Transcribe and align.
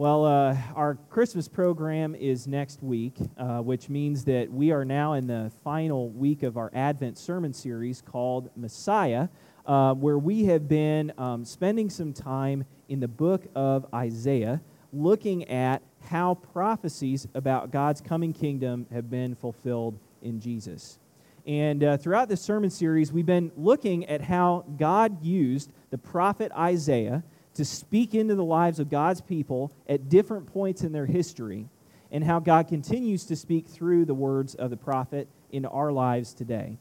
Well, 0.00 0.24
uh, 0.24 0.56
our 0.76 0.94
Christmas 1.10 1.46
program 1.46 2.14
is 2.14 2.46
next 2.46 2.82
week, 2.82 3.18
uh, 3.36 3.58
which 3.58 3.90
means 3.90 4.24
that 4.24 4.50
we 4.50 4.70
are 4.70 4.82
now 4.82 5.12
in 5.12 5.26
the 5.26 5.52
final 5.62 6.08
week 6.08 6.42
of 6.42 6.56
our 6.56 6.70
Advent 6.72 7.18
sermon 7.18 7.52
series 7.52 8.00
called 8.00 8.48
Messiah, 8.56 9.28
uh, 9.66 9.92
where 9.92 10.18
we 10.18 10.44
have 10.44 10.66
been 10.66 11.12
um, 11.18 11.44
spending 11.44 11.90
some 11.90 12.14
time 12.14 12.64
in 12.88 12.98
the 12.98 13.08
book 13.08 13.44
of 13.54 13.84
Isaiah 13.94 14.62
looking 14.90 15.46
at 15.50 15.82
how 16.00 16.36
prophecies 16.36 17.28
about 17.34 17.70
God's 17.70 18.00
coming 18.00 18.32
kingdom 18.32 18.86
have 18.90 19.10
been 19.10 19.34
fulfilled 19.34 19.98
in 20.22 20.40
Jesus. 20.40 20.98
And 21.46 21.84
uh, 21.84 21.98
throughout 21.98 22.30
this 22.30 22.40
sermon 22.40 22.70
series, 22.70 23.12
we've 23.12 23.26
been 23.26 23.52
looking 23.54 24.06
at 24.06 24.22
how 24.22 24.64
God 24.78 25.22
used 25.22 25.72
the 25.90 25.98
prophet 25.98 26.52
Isaiah 26.52 27.22
to 27.54 27.64
speak 27.64 28.14
into 28.14 28.34
the 28.34 28.44
lives 28.44 28.78
of 28.78 28.88
God's 28.88 29.20
people 29.20 29.72
at 29.88 30.08
different 30.08 30.46
points 30.46 30.82
in 30.82 30.92
their 30.92 31.06
history, 31.06 31.68
and 32.10 32.24
how 32.24 32.40
God 32.40 32.68
continues 32.68 33.24
to 33.26 33.36
speak 33.36 33.66
through 33.68 34.04
the 34.04 34.14
words 34.14 34.54
of 34.54 34.70
the 34.70 34.76
prophet 34.76 35.28
into 35.50 35.68
our 35.68 35.92
lives 35.92 36.34
today. 36.34 36.78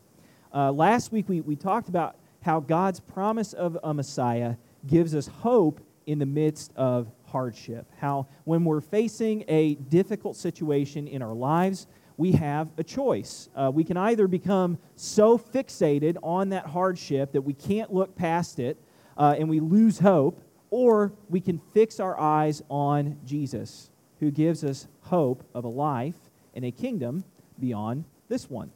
Uh, 0.54 0.72
last 0.72 1.12
week, 1.12 1.30
we, 1.30 1.42
we 1.42 1.56
talked 1.56 1.90
about 1.90 2.16
how 2.42 2.60
God's 2.60 3.00
promise 3.00 3.54
of 3.54 3.78
a 3.84 3.94
Messiah 3.94 4.56
gives 4.88 5.14
us 5.14 5.28
hope 5.28 5.82
in 6.06 6.18
the 6.18 6.26
midst 6.26 6.72
of 6.76 7.12
hardship. 7.26 7.86
How, 8.00 8.28
when 8.46 8.64
we're 8.64 8.82
facing 8.82 9.44
a 9.48 9.76
difficult 9.76 10.36
situation 10.36 11.08
in 11.08 11.22
our 11.22 11.36
lives, 11.36 11.86
we 12.18 12.32
have 12.34 12.70
a 12.78 12.84
choice. 12.84 13.50
Uh, 13.56 13.72
we 13.74 13.84
can 13.84 13.96
either 13.96 14.28
become 14.28 14.78
so 14.96 15.38
fixated 15.38 16.18
on 16.24 16.50
that 16.50 16.66
hardship 16.66 17.32
that 17.34 17.42
we 17.42 17.54
can't 17.54 17.94
look 17.94 18.16
past 18.16 18.60
it 18.60 18.78
uh, 19.18 19.36
and 19.38 19.48
we 19.50 19.60
lose 19.60 20.00
hope, 20.00 20.42
or 20.72 21.12
we 21.30 21.42
can 21.42 21.60
fix 21.74 22.00
our 22.00 22.20
eyes 22.20 22.62
on 22.70 23.18
Jesus, 23.26 23.90
who 24.20 24.32
gives 24.32 24.64
us 24.64 24.88
hope 25.02 25.44
of 25.54 25.64
a 25.64 25.70
life 25.70 26.16
and 26.54 26.66
a 26.66 26.72
kingdom 26.72 27.24
beyond 27.60 28.04
this 28.28 28.50
one. 28.50 28.72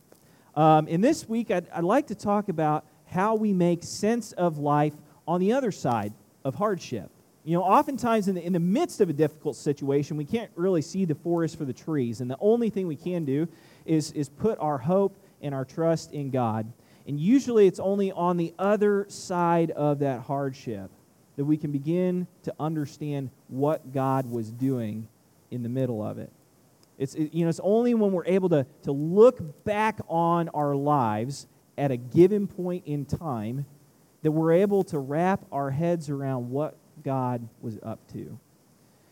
Um, 0.55 0.87
and 0.89 1.03
this 1.03 1.27
week, 1.27 1.51
I'd, 1.51 1.67
I'd 1.69 1.83
like 1.83 2.07
to 2.07 2.15
talk 2.15 2.49
about 2.49 2.85
how 3.05 3.35
we 3.35 3.53
make 3.53 3.83
sense 3.83 4.31
of 4.33 4.57
life 4.57 4.93
on 5.27 5.39
the 5.39 5.53
other 5.53 5.71
side 5.71 6.13
of 6.43 6.55
hardship. 6.55 7.09
You 7.43 7.57
know, 7.57 7.63
oftentimes 7.63 8.27
in 8.27 8.35
the, 8.35 8.45
in 8.45 8.53
the 8.53 8.59
midst 8.59 9.01
of 9.01 9.09
a 9.09 9.13
difficult 9.13 9.55
situation, 9.55 10.15
we 10.15 10.25
can't 10.25 10.51
really 10.55 10.81
see 10.81 11.05
the 11.05 11.15
forest 11.15 11.57
for 11.57 11.65
the 11.65 11.73
trees. 11.73 12.21
And 12.21 12.31
the 12.31 12.37
only 12.39 12.69
thing 12.69 12.87
we 12.87 12.95
can 12.95 13.25
do 13.25 13.47
is, 13.85 14.11
is 14.13 14.29
put 14.29 14.57
our 14.59 14.77
hope 14.77 15.15
and 15.41 15.53
our 15.53 15.65
trust 15.65 16.13
in 16.13 16.29
God. 16.29 16.71
And 17.05 17.19
usually 17.19 17.67
it's 17.67 17.81
only 17.81 18.11
on 18.13 18.37
the 18.37 18.53
other 18.57 19.05
side 19.09 19.71
of 19.71 19.99
that 19.99 20.21
hardship 20.21 20.89
that 21.35 21.45
we 21.45 21.57
can 21.57 21.71
begin 21.71 22.27
to 22.43 22.53
understand 22.59 23.29
what 23.47 23.93
God 23.93 24.29
was 24.29 24.51
doing 24.51 25.07
in 25.51 25.63
the 25.63 25.69
middle 25.69 26.05
of 26.05 26.17
it. 26.17 26.31
It's, 26.97 27.15
it, 27.15 27.33
you 27.33 27.43
know, 27.43 27.49
it's 27.49 27.59
only 27.63 27.93
when 27.93 28.11
we're 28.11 28.25
able 28.25 28.49
to, 28.49 28.65
to 28.83 28.91
look 28.91 29.63
back 29.63 29.99
on 30.07 30.49
our 30.49 30.75
lives 30.75 31.47
at 31.77 31.91
a 31.91 31.97
given 31.97 32.47
point 32.47 32.83
in 32.85 33.05
time 33.05 33.65
that 34.21 34.31
we're 34.31 34.53
able 34.53 34.83
to 34.85 34.99
wrap 34.99 35.43
our 35.51 35.71
heads 35.71 36.09
around 36.09 36.49
what 36.49 36.77
God 37.03 37.47
was 37.61 37.79
up 37.83 37.99
to. 38.13 38.37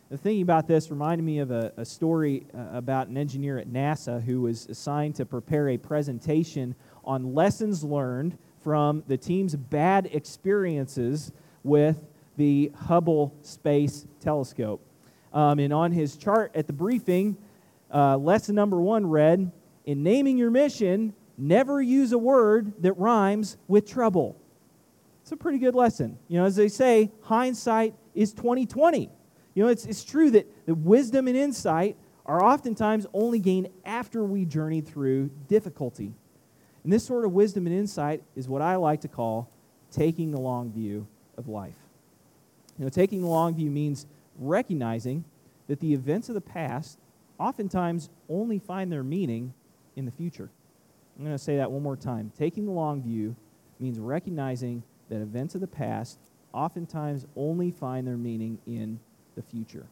The 0.09 0.17
thinking 0.17 0.41
about 0.41 0.67
this 0.67 0.91
reminded 0.91 1.23
me 1.23 1.39
of 1.39 1.51
a, 1.51 1.71
a 1.77 1.85
story 1.85 2.45
uh, 2.53 2.65
about 2.73 3.07
an 3.07 3.17
engineer 3.17 3.57
at 3.57 3.69
NASA 3.69 4.21
who 4.21 4.41
was 4.41 4.67
assigned 4.67 5.15
to 5.15 5.25
prepare 5.25 5.69
a 5.69 5.77
presentation 5.77 6.75
on 7.05 7.33
lessons 7.33 7.83
learned 7.83 8.37
from 8.61 9.03
the 9.07 9.17
team's 9.17 9.55
bad 9.55 10.09
experiences 10.11 11.31
with 11.63 12.03
the 12.37 12.71
Hubble 12.75 13.33
Space 13.41 14.05
Telescope. 14.19 14.81
Um, 15.33 15.59
and 15.59 15.73
on 15.73 15.91
his 15.91 16.17
chart 16.17 16.51
at 16.55 16.67
the 16.67 16.73
briefing, 16.73 17.37
uh, 17.93 18.17
lesson 18.17 18.55
number 18.55 18.81
one 18.81 19.05
read 19.05 19.51
In 19.85 20.03
naming 20.03 20.37
your 20.37 20.51
mission, 20.51 21.13
never 21.37 21.81
use 21.81 22.11
a 22.11 22.17
word 22.17 22.73
that 22.81 22.93
rhymes 22.93 23.57
with 23.67 23.89
trouble. 23.89 24.37
It's 25.21 25.31
a 25.31 25.37
pretty 25.37 25.59
good 25.59 25.75
lesson. 25.75 26.17
You 26.27 26.39
know, 26.39 26.45
as 26.45 26.55
they 26.55 26.67
say, 26.67 27.11
hindsight 27.21 27.93
is 28.15 28.33
2020. 28.33 29.09
You 29.53 29.63
know, 29.63 29.69
it's, 29.69 29.85
it's 29.85 30.03
true 30.03 30.31
that 30.31 30.47
the 30.65 30.75
wisdom 30.75 31.27
and 31.27 31.37
insight 31.37 31.95
are 32.25 32.43
oftentimes 32.43 33.05
only 33.13 33.39
gained 33.39 33.69
after 33.85 34.23
we 34.23 34.45
journey 34.45 34.81
through 34.81 35.29
difficulty. 35.47 36.13
And 36.83 36.91
this 36.91 37.05
sort 37.05 37.25
of 37.25 37.33
wisdom 37.33 37.67
and 37.67 37.75
insight 37.75 38.23
is 38.35 38.47
what 38.47 38.61
I 38.61 38.75
like 38.77 39.01
to 39.01 39.07
call 39.07 39.49
taking 39.91 40.31
the 40.31 40.39
long 40.39 40.71
view 40.71 41.07
of 41.37 41.47
life. 41.47 41.75
You 42.81 42.85
know, 42.85 42.89
taking 42.89 43.21
the 43.21 43.27
long 43.27 43.53
view 43.53 43.69
means 43.69 44.07
recognizing 44.39 45.23
that 45.67 45.79
the 45.79 45.93
events 45.93 46.29
of 46.29 46.33
the 46.33 46.41
past 46.41 46.97
oftentimes 47.37 48.09
only 48.27 48.57
find 48.57 48.91
their 48.91 49.03
meaning 49.03 49.53
in 49.95 50.05
the 50.05 50.11
future. 50.11 50.49
I'm 51.15 51.23
going 51.23 51.37
to 51.37 51.43
say 51.43 51.57
that 51.57 51.71
one 51.71 51.83
more 51.83 51.95
time. 51.95 52.31
Taking 52.35 52.65
the 52.65 52.71
long 52.71 53.03
view 53.03 53.35
means 53.79 53.99
recognizing 53.99 54.81
that 55.09 55.21
events 55.21 55.53
of 55.53 55.61
the 55.61 55.67
past 55.67 56.17
oftentimes 56.53 57.27
only 57.35 57.69
find 57.69 58.07
their 58.07 58.17
meaning 58.17 58.57
in 58.65 58.99
the 59.35 59.43
future. 59.43 59.85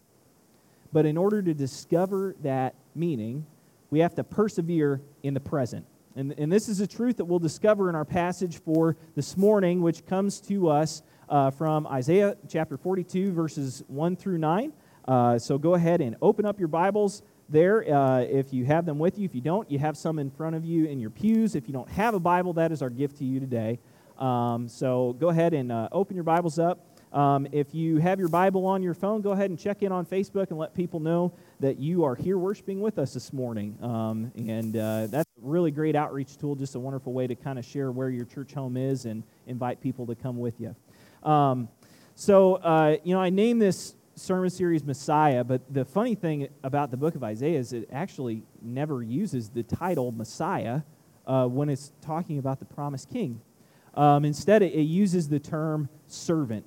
But 0.92 1.06
in 1.06 1.16
order 1.16 1.44
to 1.44 1.54
discover 1.54 2.34
that 2.42 2.74
meaning, 2.96 3.46
we 3.92 4.00
have 4.00 4.16
to 4.16 4.24
persevere 4.24 5.00
in 5.22 5.36
the 5.36 5.40
present. 5.40 5.86
And, 6.16 6.34
and 6.38 6.52
this 6.52 6.68
is 6.68 6.80
a 6.80 6.88
truth 6.88 7.18
that 7.18 7.26
we'll 7.26 7.40
discover 7.40 7.90
in 7.90 7.96
our 7.96 8.06
passage 8.06 8.60
for 8.60 8.98
this 9.16 9.38
morning, 9.38 9.82
which 9.82 10.06
comes 10.06 10.42
to 10.42 10.70
us 10.70 11.04
uh, 11.30 11.52
from 11.52 11.86
Isaiah 11.88 12.36
chapter 12.48 12.78
42, 12.78 13.32
verses 13.32 13.84
1 13.88 14.16
through 14.16 14.40
9. 14.40 14.74
Uh, 15.08 15.40
so 15.40 15.58
go 15.58 15.76
ahead 15.76 16.02
and 16.02 16.16
open 16.22 16.46
up 16.46 16.60
your 16.60 16.68
Bibles 16.68 17.22
there 17.48 17.84
uh, 17.94 18.22
if 18.22 18.54
you 18.54 18.66
have 18.66 18.86
them 18.86 19.00
with 19.00 19.18
you. 19.18 19.26
If 19.26 19.36
you 19.36 19.42
don't, 19.42 19.70
you 19.70 19.80
have 19.80 19.98
some 19.98 20.20
in 20.20 20.30
front 20.30 20.56
of 20.56 20.66
you 20.66 20.86
in 20.86 21.00
your 21.00 21.10
pews. 21.10 21.56
If 21.56 21.68
you 21.68 21.74
don't 21.74 21.90
have 21.90 22.14
a 22.14 22.20
Bible, 22.20 22.54
that 22.54 22.72
is 22.72 22.82
our 22.82 22.90
gift 22.90 23.18
to 23.18 23.26
you 23.26 23.40
today. 23.40 23.80
Um, 24.18 24.68
so 24.68 25.16
go 25.20 25.30
ahead 25.30 25.54
and 25.54 25.72
uh, 25.72 25.90
open 25.92 26.16
your 26.16 26.26
Bibles 26.26 26.60
up. 26.60 26.89
Um, 27.12 27.48
if 27.52 27.74
you 27.74 27.98
have 27.98 28.20
your 28.20 28.30
Bible 28.30 28.66
on 28.66 28.84
your 28.84 28.94
phone, 28.94 29.22
go 29.22 29.32
ahead 29.32 29.50
and 29.50 29.58
check 29.58 29.82
in 29.82 29.92
on 29.92 30.06
Facebook 30.06 30.50
and 30.50 30.60
let 30.60 30.76
people 30.76 31.00
know 31.00 31.34
that 31.60 31.80
you 31.80 32.04
are 32.04 32.16
here 32.16 32.38
worshiping 32.38 32.82
with 32.82 33.00
us 33.00 33.14
this 33.14 33.34
morning. 33.34 33.78
Um, 33.82 34.32
and 34.36 34.76
uh, 34.78 35.08
that's 35.08 35.30
a 35.38 35.48
really 35.48 35.72
great 35.72 35.96
outreach 35.96 36.38
tool, 36.38 36.56
just 36.56 36.76
a 36.76 36.80
wonderful 36.80 37.14
way 37.14 37.26
to 37.26 37.36
kind 37.36 37.58
of 37.58 37.66
share 37.66 37.92
where 37.92 38.10
your 38.10 38.26
church 38.26 38.54
home 38.54 38.78
is 38.78 39.06
and 39.06 39.24
invite 39.48 39.82
people 39.82 40.06
to 40.08 40.16
come 40.16 40.38
with 40.38 40.60
you. 40.60 40.76
Um, 41.24 41.68
so, 42.16 42.56
uh, 42.56 42.98
you 43.04 43.14
know, 43.14 43.22
I 43.22 43.30
named 43.30 43.62
this 43.62 43.96
sermon 44.16 44.50
series 44.50 44.84
Messiah, 44.84 45.44
but 45.44 45.62
the 45.74 45.86
funny 45.86 46.14
thing 46.14 46.50
about 46.64 46.92
the 46.92 46.98
book 46.98 47.16
of 47.16 47.24
Isaiah 47.24 47.58
is 47.58 47.74
it 47.74 47.90
actually 47.92 48.44
never 48.62 49.02
uses 49.02 49.50
the 49.50 49.64
title 49.64 50.12
Messiah 50.12 50.82
uh, 51.26 51.48
when 51.48 51.70
it's 51.70 51.92
talking 52.02 52.38
about 52.38 52.60
the 52.60 52.66
promised 52.66 53.10
king. 53.10 53.42
Um, 53.94 54.26
instead, 54.26 54.62
it, 54.62 54.74
it, 54.74 54.84
uses 54.84 55.30
the 55.30 55.40
term 55.40 55.90
servant. 56.08 56.66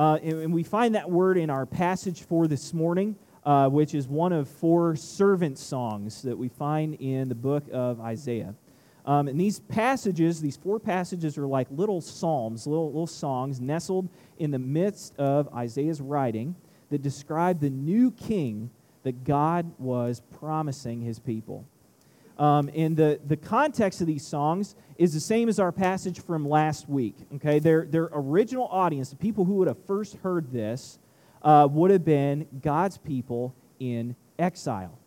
Uh, 0.00 0.18
and, 0.22 0.38
and, 0.44 0.52
we 0.54 0.62
find 0.62 0.94
that 0.94 1.10
word 1.10 1.36
in 1.36 1.50
our 1.50 1.66
passage 1.66 2.22
for 2.22 2.46
this 2.46 2.72
morning, 2.72 3.14
uh, 3.44 3.68
which 3.68 3.94
is 3.94 4.08
one 4.08 4.32
of 4.32 4.48
four 4.48 4.96
servant 4.96 5.58
songs 5.58 6.22
that 6.22 6.38
we 6.38 6.48
find 6.48 6.94
in 6.94 7.28
the 7.28 7.34
book 7.34 7.64
of 7.70 8.00
Isaiah. 8.00 8.54
Um, 9.04 9.28
and 9.28 9.38
these 9.38 9.60
passages, 9.60 10.40
these 10.40 10.56
four 10.56 10.80
passages, 10.80 11.36
are 11.36 11.46
like 11.46 11.66
little 11.70 12.00
psalms, 12.00 12.66
little, 12.66 12.86
little 12.86 13.06
songs 13.06 13.60
nestled 13.60 14.08
in 14.38 14.50
the 14.50 14.58
midst 14.58 15.14
of 15.18 15.52
Isaiah's 15.54 16.00
writing 16.00 16.56
that 16.88 17.02
describe 17.02 17.60
the 17.60 17.68
new 17.68 18.10
king 18.10 18.70
that 19.02 19.22
God 19.24 19.70
was 19.78 20.22
promising 20.38 21.02
his 21.02 21.18
people. 21.18 21.66
Um, 22.40 22.70
and 22.74 22.96
the, 22.96 23.20
the 23.26 23.36
context 23.36 24.00
of 24.00 24.06
these 24.06 24.26
songs 24.26 24.74
is 24.96 25.12
the 25.12 25.20
same 25.20 25.50
as 25.50 25.60
our 25.60 25.70
passage 25.70 26.20
from 26.22 26.48
last 26.48 26.88
week. 26.88 27.14
Okay, 27.34 27.58
their, 27.58 27.84
their 27.84 28.08
original 28.12 28.66
audience, 28.68 29.10
the 29.10 29.16
people 29.16 29.44
who 29.44 29.56
would 29.56 29.68
have 29.68 29.84
first 29.84 30.16
heard 30.22 30.50
this, 30.50 30.98
uh, 31.42 31.68
would 31.70 31.90
have 31.90 32.04
been 32.04 32.46
God's 32.62 32.96
people 32.96 33.54
in 33.78 34.16
exile. 34.38 34.98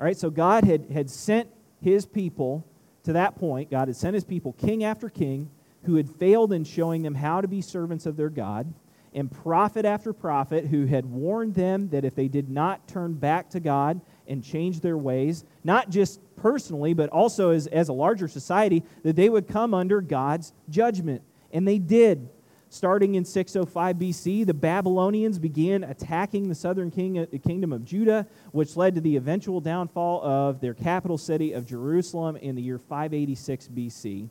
All 0.00 0.06
right, 0.06 0.16
so 0.16 0.30
God 0.30 0.64
had, 0.64 0.90
had 0.90 1.08
sent 1.08 1.48
his 1.80 2.04
people 2.06 2.66
to 3.04 3.12
that 3.12 3.36
point, 3.36 3.70
God 3.70 3.86
had 3.86 3.96
sent 3.96 4.14
his 4.14 4.24
people 4.24 4.52
king 4.54 4.82
after 4.82 5.08
king 5.08 5.48
who 5.84 5.94
had 5.94 6.10
failed 6.10 6.52
in 6.52 6.64
showing 6.64 7.02
them 7.02 7.14
how 7.14 7.40
to 7.40 7.46
be 7.46 7.60
servants 7.60 8.04
of 8.04 8.16
their 8.16 8.28
God, 8.28 8.72
and 9.12 9.30
prophet 9.30 9.84
after 9.84 10.12
prophet 10.12 10.66
who 10.66 10.86
had 10.86 11.04
warned 11.04 11.54
them 11.54 11.88
that 11.90 12.04
if 12.04 12.14
they 12.14 12.28
did 12.28 12.48
not 12.48 12.86
turn 12.86 13.14
back 13.14 13.50
to 13.50 13.60
God 13.60 14.00
and 14.28 14.44
change 14.44 14.80
their 14.80 14.96
ways, 14.96 15.44
not 15.64 15.90
just 15.90 16.20
personally, 16.36 16.94
but 16.94 17.10
also 17.10 17.50
as, 17.50 17.66
as 17.66 17.88
a 17.88 17.92
larger 17.92 18.28
society, 18.28 18.84
that 19.02 19.16
they 19.16 19.28
would 19.28 19.48
come 19.48 19.74
under 19.74 20.00
God's 20.00 20.52
judgment. 20.68 21.22
And 21.52 21.66
they 21.66 21.78
did. 21.78 22.28
Starting 22.72 23.16
in 23.16 23.24
605 23.24 23.96
BC, 23.96 24.46
the 24.46 24.54
Babylonians 24.54 25.40
began 25.40 25.82
attacking 25.82 26.48
the 26.48 26.54
southern 26.54 26.92
king, 26.92 27.18
uh, 27.18 27.26
kingdom 27.44 27.72
of 27.72 27.84
Judah, 27.84 28.28
which 28.52 28.76
led 28.76 28.94
to 28.94 29.00
the 29.00 29.16
eventual 29.16 29.60
downfall 29.60 30.22
of 30.22 30.60
their 30.60 30.74
capital 30.74 31.18
city 31.18 31.52
of 31.52 31.66
Jerusalem 31.66 32.36
in 32.36 32.54
the 32.54 32.62
year 32.62 32.78
586 32.78 33.66
BC. 33.74 34.30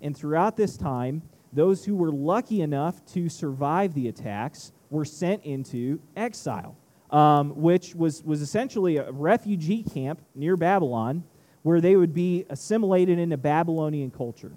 And 0.00 0.16
throughout 0.16 0.56
this 0.56 0.76
time, 0.76 1.22
those 1.52 1.84
who 1.84 1.94
were 1.94 2.10
lucky 2.10 2.60
enough 2.62 3.04
to 3.06 3.28
survive 3.28 3.94
the 3.94 4.08
attacks 4.08 4.72
were 4.90 5.04
sent 5.04 5.44
into 5.44 6.00
exile. 6.16 6.76
um, 7.12 7.50
which 7.60 7.94
was, 7.94 8.24
was 8.24 8.40
essentially 8.40 8.96
a 8.96 9.10
refugee 9.12 9.82
camp 9.82 10.20
near 10.34 10.56
Babylon 10.56 11.22
where 11.62 11.80
they 11.80 11.94
would 11.94 12.14
be 12.14 12.44
assimilated 12.48 13.18
into 13.18 13.36
Babylonian 13.36 14.10
culture. 14.10 14.52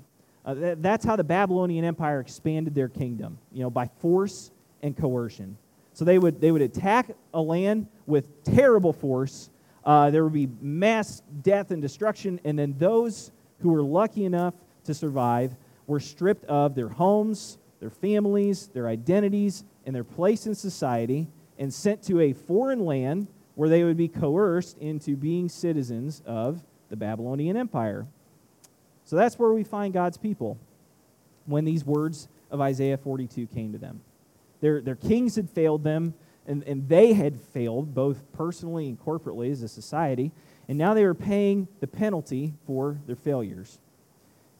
Uh, 0.46 0.56
th- 0.56 0.78
that's 0.80 1.06
how 1.06 1.16
the 1.16 1.24
Babylonian 1.24 1.84
Empire 1.84 2.20
expanded 2.20 2.74
their 2.74 2.88
kingdom, 2.88 3.38
you 3.52 3.62
know, 3.62 3.70
by 3.70 3.88
force 4.00 4.52
and 4.82 4.96
coercion. 4.96 5.58
So 5.94 6.06
they 6.06 6.18
would, 6.18 6.42
they 6.42 6.52
would 6.52 6.62
attack 6.62 7.12
a 7.34 7.42
land 7.42 7.88
with 8.08 8.44
terrible 8.44 8.94
force. 8.94 9.50
Uh, 9.84 10.10
there 10.10 10.24
would 10.24 10.34
be 10.34 10.50
mass 10.62 11.22
death 11.42 11.72
and 11.72 11.82
destruction, 11.82 12.40
and 12.44 12.58
then 12.58 12.76
those 12.78 13.32
who 13.60 13.70
were 13.70 13.84
lucky 13.84 14.26
enough 14.26 14.54
to 14.86 14.94
survive 14.94 15.56
were 15.88 16.00
stripped 16.00 16.46
of 16.46 16.76
their 16.76 16.90
homes, 16.90 17.58
their 17.80 17.90
families, 17.90 18.68
their 18.68 18.88
identities, 18.88 19.64
and 19.86 19.96
their 19.96 20.04
place 20.04 20.48
in 20.48 20.56
society, 20.56 21.28
and 21.58 21.74
sent 21.74 22.04
to 22.04 22.20
a 22.20 22.34
foreign 22.34 22.86
land 22.86 23.28
where 23.56 23.70
they 23.70 23.84
would 23.84 23.98
be 23.98 24.08
coerced 24.08 24.78
into 24.80 25.16
being 25.16 25.48
citizens 25.48 26.22
of 26.26 26.62
the 26.90 26.96
Babylonian 26.96 27.56
Empire. 27.58 28.06
So 29.06 29.16
that's 29.16 29.40
where 29.40 29.54
we 29.54 29.64
find 29.64 29.94
God's 29.94 30.18
people 30.18 30.58
when 31.46 31.64
these 31.64 31.86
words 31.86 32.28
of 32.52 32.60
Isaiah 32.60 32.98
42 32.98 33.48
came 33.48 33.72
to 33.72 33.78
them. 33.78 34.02
Their, 34.62 34.82
their 34.82 34.96
kings 34.96 35.36
had 35.36 35.50
failed 35.50 35.84
them, 35.84 36.14
and, 36.48 36.64
and 36.64 36.88
they 36.90 37.14
had 37.14 37.40
failed 37.40 37.94
both 37.94 38.20
personally 38.34 38.88
and 38.88 39.00
corporately 39.00 39.52
as 39.52 39.62
a 39.62 39.68
society, 39.68 40.32
and 40.68 40.78
now 40.78 40.94
they 40.94 41.06
were 41.06 41.14
paying 41.14 41.68
the 41.80 41.88
penalty 41.88 42.54
for 42.66 43.00
their 43.06 43.16
failures. 43.16 43.80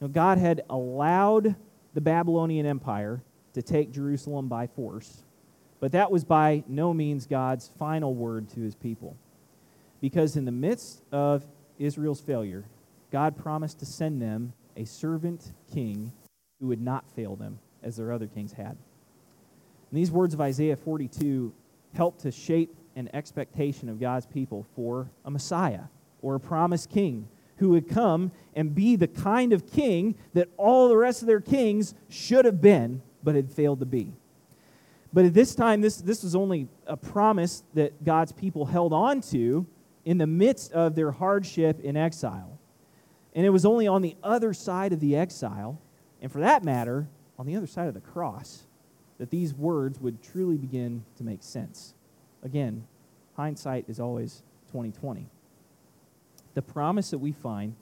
Know, 0.00 0.08
God 0.08 0.38
had 0.38 0.62
allowed 0.68 1.54
the 1.94 2.00
Babylonian 2.00 2.66
Empire 2.66 3.22
to 3.54 3.62
take 3.62 3.90
Jerusalem 3.90 4.48
by 4.48 4.66
force, 4.66 5.24
but 5.80 5.92
that 5.92 6.10
was 6.10 6.24
by 6.24 6.62
no 6.68 6.92
means 6.92 7.26
God's 7.26 7.70
final 7.78 8.14
word 8.14 8.48
to 8.50 8.60
his 8.60 8.74
people. 8.74 9.16
Because 10.00 10.36
in 10.36 10.44
the 10.44 10.52
midst 10.52 11.02
of 11.10 11.44
Israel's 11.78 12.20
failure, 12.20 12.64
God 13.10 13.36
promised 13.36 13.78
to 13.78 13.86
send 13.86 14.20
them 14.20 14.52
a 14.76 14.84
servant 14.84 15.52
king 15.72 16.12
who 16.60 16.66
would 16.66 16.80
not 16.80 17.08
fail 17.14 17.36
them 17.36 17.58
as 17.82 17.96
their 17.96 18.12
other 18.12 18.26
kings 18.26 18.52
had. 18.52 18.76
And 19.90 19.98
these 19.98 20.10
words 20.10 20.34
of 20.34 20.40
Isaiah 20.40 20.76
42 20.76 21.52
help 21.94 22.18
to 22.18 22.30
shape 22.30 22.76
an 22.96 23.08
expectation 23.14 23.88
of 23.88 24.00
God's 24.00 24.26
people 24.26 24.66
for 24.74 25.10
a 25.24 25.30
Messiah 25.30 25.84
or 26.20 26.34
a 26.34 26.40
promised 26.40 26.90
king 26.90 27.28
who 27.56 27.70
would 27.70 27.88
come 27.88 28.32
and 28.54 28.74
be 28.74 28.96
the 28.96 29.08
kind 29.08 29.52
of 29.52 29.66
king 29.66 30.14
that 30.34 30.48
all 30.56 30.88
the 30.88 30.96
rest 30.96 31.22
of 31.22 31.28
their 31.28 31.40
kings 31.40 31.94
should 32.08 32.44
have 32.44 32.60
been 32.60 33.02
but 33.22 33.34
had 33.34 33.50
failed 33.50 33.80
to 33.80 33.86
be. 33.86 34.12
But 35.12 35.24
at 35.24 35.34
this 35.34 35.54
time, 35.54 35.80
this, 35.80 35.96
this 35.96 36.22
was 36.22 36.34
only 36.34 36.68
a 36.86 36.96
promise 36.96 37.64
that 37.74 38.04
God's 38.04 38.32
people 38.32 38.66
held 38.66 38.92
on 38.92 39.20
to 39.32 39.66
in 40.04 40.18
the 40.18 40.26
midst 40.26 40.72
of 40.72 40.94
their 40.94 41.10
hardship 41.10 41.80
in 41.80 41.96
exile. 41.96 42.58
And 43.34 43.44
it 43.44 43.50
was 43.50 43.64
only 43.64 43.86
on 43.86 44.02
the 44.02 44.16
other 44.22 44.52
side 44.52 44.92
of 44.92 45.00
the 45.00 45.16
exile, 45.16 45.80
and 46.22 46.30
for 46.30 46.40
that 46.40 46.64
matter, 46.64 47.08
on 47.38 47.46
the 47.46 47.56
other 47.56 47.66
side 47.66 47.88
of 47.88 47.94
the 47.94 48.00
cross, 48.00 48.66
that 49.18 49.30
these 49.30 49.54
words 49.54 50.00
would 50.00 50.22
truly 50.22 50.56
begin 50.56 51.04
to 51.16 51.24
make 51.24 51.42
sense. 51.42 51.94
Again, 52.42 52.86
hindsight 53.34 53.86
is 53.88 54.00
always 54.00 54.42
2020. 54.68 55.26
The 56.56 56.62
promise 56.62 57.10
that 57.10 57.18
we 57.18 57.32
find 57.32 57.76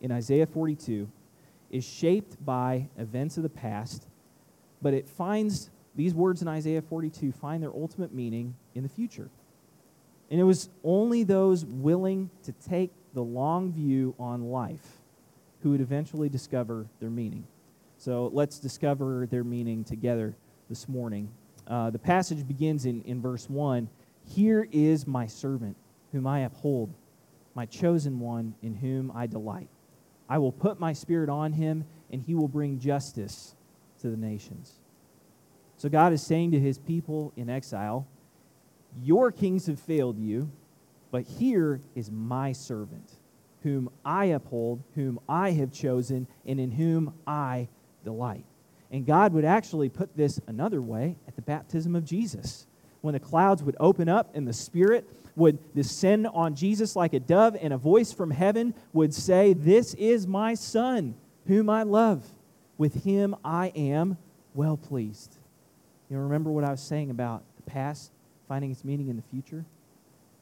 in 0.00 0.10
Isaiah 0.10 0.46
42 0.46 1.06
is 1.70 1.84
shaped 1.84 2.42
by 2.42 2.88
events 2.96 3.36
of 3.36 3.42
the 3.42 3.50
past, 3.50 4.06
but 4.80 4.94
it 4.94 5.06
finds 5.06 5.68
these 5.94 6.14
words 6.14 6.40
in 6.40 6.48
Isaiah 6.48 6.80
42 6.80 7.30
find 7.30 7.62
their 7.62 7.74
ultimate 7.74 8.14
meaning 8.14 8.56
in 8.74 8.82
the 8.82 8.88
future. 8.88 9.28
And 10.30 10.40
it 10.40 10.44
was 10.44 10.70
only 10.82 11.24
those 11.24 11.66
willing 11.66 12.30
to 12.44 12.52
take 12.52 12.90
the 13.12 13.20
long 13.20 13.70
view 13.70 14.14
on 14.18 14.50
life 14.50 15.02
who 15.62 15.72
would 15.72 15.82
eventually 15.82 16.30
discover 16.30 16.86
their 17.00 17.10
meaning. 17.10 17.46
So 17.98 18.30
let's 18.32 18.58
discover 18.58 19.26
their 19.30 19.44
meaning 19.44 19.84
together 19.84 20.34
this 20.70 20.88
morning. 20.88 21.28
Uh, 21.66 21.90
the 21.90 21.98
passage 21.98 22.48
begins 22.48 22.86
in, 22.86 23.02
in 23.02 23.20
verse 23.20 23.50
1 23.50 23.90
Here 24.24 24.66
is 24.72 25.06
my 25.06 25.26
servant, 25.26 25.76
whom 26.12 26.26
I 26.26 26.40
uphold, 26.40 26.94
my 27.56 27.66
chosen 27.66 28.20
one, 28.20 28.54
in 28.62 28.76
whom 28.76 29.10
I 29.12 29.26
delight. 29.26 29.68
I 30.28 30.38
will 30.38 30.52
put 30.52 30.78
my 30.78 30.92
spirit 30.92 31.28
on 31.28 31.52
him, 31.52 31.84
and 32.12 32.22
he 32.22 32.36
will 32.36 32.46
bring 32.46 32.78
justice 32.78 33.56
to 34.00 34.10
the 34.10 34.16
nations. 34.16 34.78
So 35.76 35.88
God 35.88 36.12
is 36.12 36.22
saying 36.22 36.52
to 36.52 36.60
his 36.60 36.78
people 36.78 37.32
in 37.36 37.50
exile, 37.50 38.06
Your 39.02 39.32
kings 39.32 39.66
have 39.66 39.80
failed 39.80 40.18
you 40.18 40.52
but 41.10 41.24
here 41.24 41.80
is 41.94 42.10
my 42.10 42.52
servant, 42.52 43.10
whom 43.62 43.90
I 44.04 44.26
uphold, 44.26 44.82
whom 44.94 45.20
I 45.28 45.52
have 45.52 45.72
chosen, 45.72 46.26
and 46.44 46.60
in 46.60 46.70
whom 46.70 47.14
I 47.26 47.68
delight. 48.04 48.44
And 48.90 49.06
God 49.06 49.32
would 49.32 49.44
actually 49.44 49.88
put 49.88 50.16
this 50.16 50.40
another 50.46 50.82
way 50.82 51.16
at 51.26 51.34
the 51.34 51.42
baptism 51.42 51.96
of 51.96 52.04
Jesus. 52.04 52.66
When 53.06 53.12
the 53.12 53.20
clouds 53.20 53.62
would 53.62 53.76
open 53.78 54.08
up 54.08 54.34
and 54.34 54.48
the 54.48 54.52
Spirit 54.52 55.08
would 55.36 55.72
descend 55.76 56.26
on 56.26 56.56
Jesus 56.56 56.96
like 56.96 57.14
a 57.14 57.20
dove, 57.20 57.56
and 57.60 57.72
a 57.72 57.76
voice 57.76 58.12
from 58.12 58.32
heaven 58.32 58.74
would 58.92 59.14
say, 59.14 59.52
This 59.52 59.94
is 59.94 60.26
my 60.26 60.54
Son, 60.54 61.14
whom 61.46 61.70
I 61.70 61.84
love. 61.84 62.26
With 62.78 63.04
him 63.04 63.36
I 63.44 63.68
am 63.76 64.18
well 64.54 64.76
pleased. 64.76 65.36
You 66.10 66.18
remember 66.18 66.50
what 66.50 66.64
I 66.64 66.72
was 66.72 66.80
saying 66.80 67.10
about 67.10 67.44
the 67.54 67.70
past 67.70 68.10
finding 68.48 68.72
its 68.72 68.84
meaning 68.84 69.08
in 69.08 69.14
the 69.14 69.22
future? 69.30 69.64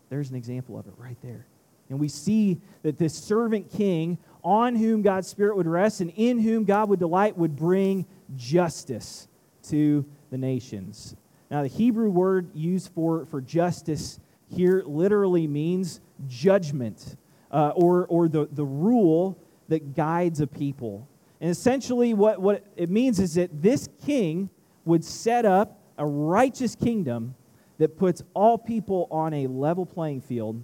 There's 0.09 0.31
an 0.31 0.37
example 0.37 0.79
of 0.79 0.87
it 0.87 0.95
right 0.97 1.19
there. 1.21 1.45
And 1.91 2.01
we 2.01 2.09
see 2.09 2.63
that 2.83 2.97
this 2.97 3.13
servant 3.13 3.73
king, 3.73 4.17
on 4.43 4.75
whom 4.75 5.03
God's 5.03 5.29
Spirit 5.29 5.59
would 5.59 5.67
rest 5.67 6.01
and 6.01 6.11
in 6.17 6.39
whom 6.39 6.65
God 6.65 6.89
would 6.89 6.99
delight, 6.99 7.37
would 7.37 7.57
bring 7.57 8.07
justice 8.35 9.29
to 9.65 10.07
the 10.31 10.39
nations. 10.39 11.15
Now, 11.51 11.63
the 11.63 11.69
Hebrew 11.69 12.11
word 12.11 12.51
used 12.55 12.91
for, 12.95 13.27
for 13.27 13.41
justice 13.41 14.19
here 14.49 14.83
literally 14.87 15.47
means 15.47 16.01
judgment 16.27 17.17
uh, 17.51 17.73
or, 17.75 18.07
or 18.07 18.29
the, 18.29 18.49
the 18.51 18.65
rule 18.65 19.39
that 19.69 19.95
guides 19.95 20.41
a 20.41 20.47
people. 20.47 21.09
And 21.41 21.51
essentially, 21.51 22.15
what, 22.15 22.41
what 22.41 22.65
it 22.77 22.91
means 22.91 23.19
is 23.19 23.35
that 23.35 23.63
this 23.63 23.89
king 24.05 24.51
would 24.85 25.05
set 25.05 25.45
up 25.45 25.79
a 25.99 26.07
righteous 26.07 26.75
kingdom 26.75 27.35
that 27.79 27.97
puts 27.97 28.23
all 28.35 28.57
people 28.57 29.09
on 29.11 29.35
a 29.35 29.47
level 29.47 29.85
playing 29.85 30.21
field 30.21 30.63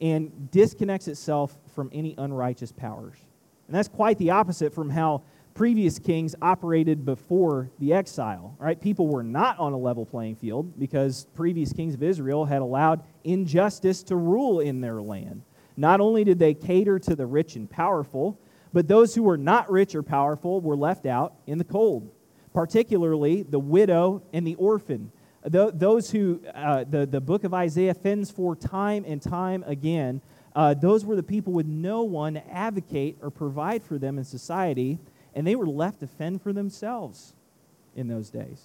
and 0.00 0.50
disconnects 0.50 1.08
itself 1.08 1.56
from 1.74 1.90
any 1.92 2.14
unrighteous 2.18 2.72
powers. 2.72 3.16
And 3.66 3.74
that's 3.74 3.88
quite 3.88 4.18
the 4.18 4.30
opposite 4.30 4.74
from 4.74 4.90
how 4.90 5.22
previous 5.56 5.98
kings 5.98 6.34
operated 6.42 7.04
before 7.04 7.70
the 7.78 7.92
exile. 7.92 8.54
Right? 8.60 8.80
People 8.80 9.08
were 9.08 9.24
not 9.24 9.58
on 9.58 9.72
a 9.72 9.76
level 9.76 10.06
playing 10.06 10.36
field 10.36 10.78
because 10.78 11.26
previous 11.34 11.72
kings 11.72 11.94
of 11.94 12.02
Israel 12.02 12.44
had 12.44 12.62
allowed 12.62 13.02
injustice 13.24 14.02
to 14.04 14.16
rule 14.16 14.60
in 14.60 14.80
their 14.80 15.02
land. 15.02 15.42
Not 15.76 16.00
only 16.00 16.24
did 16.24 16.38
they 16.38 16.54
cater 16.54 16.98
to 17.00 17.16
the 17.16 17.26
rich 17.26 17.56
and 17.56 17.68
powerful, 17.68 18.38
but 18.72 18.86
those 18.86 19.14
who 19.14 19.22
were 19.22 19.38
not 19.38 19.70
rich 19.70 19.94
or 19.94 20.02
powerful 20.02 20.60
were 20.60 20.76
left 20.76 21.06
out 21.06 21.34
in 21.46 21.58
the 21.58 21.64
cold, 21.64 22.10
particularly 22.52 23.42
the 23.42 23.58
widow 23.58 24.22
and 24.32 24.46
the 24.46 24.54
orphan 24.56 25.10
those 25.48 26.10
who 26.10 26.40
uh, 26.54 26.84
the, 26.84 27.06
the 27.06 27.20
book 27.20 27.44
of 27.44 27.54
Isaiah 27.54 27.94
fends 27.94 28.30
for 28.30 28.56
time 28.56 29.04
and 29.06 29.22
time 29.22 29.64
again, 29.66 30.20
uh, 30.54 30.74
those 30.74 31.04
were 31.04 31.16
the 31.16 31.22
people 31.22 31.52
with 31.52 31.66
no 31.66 32.02
one 32.02 32.34
to 32.34 32.52
advocate 32.52 33.18
or 33.20 33.30
provide 33.30 33.82
for 33.82 33.98
them 33.98 34.18
in 34.18 34.24
society, 34.24 34.98
and 35.36 35.46
they 35.46 35.54
were 35.54 35.66
left 35.66 36.00
to 36.00 36.08
fend 36.08 36.42
for 36.42 36.52
themselves 36.52 37.34
in 37.94 38.08
those 38.08 38.30
days. 38.30 38.64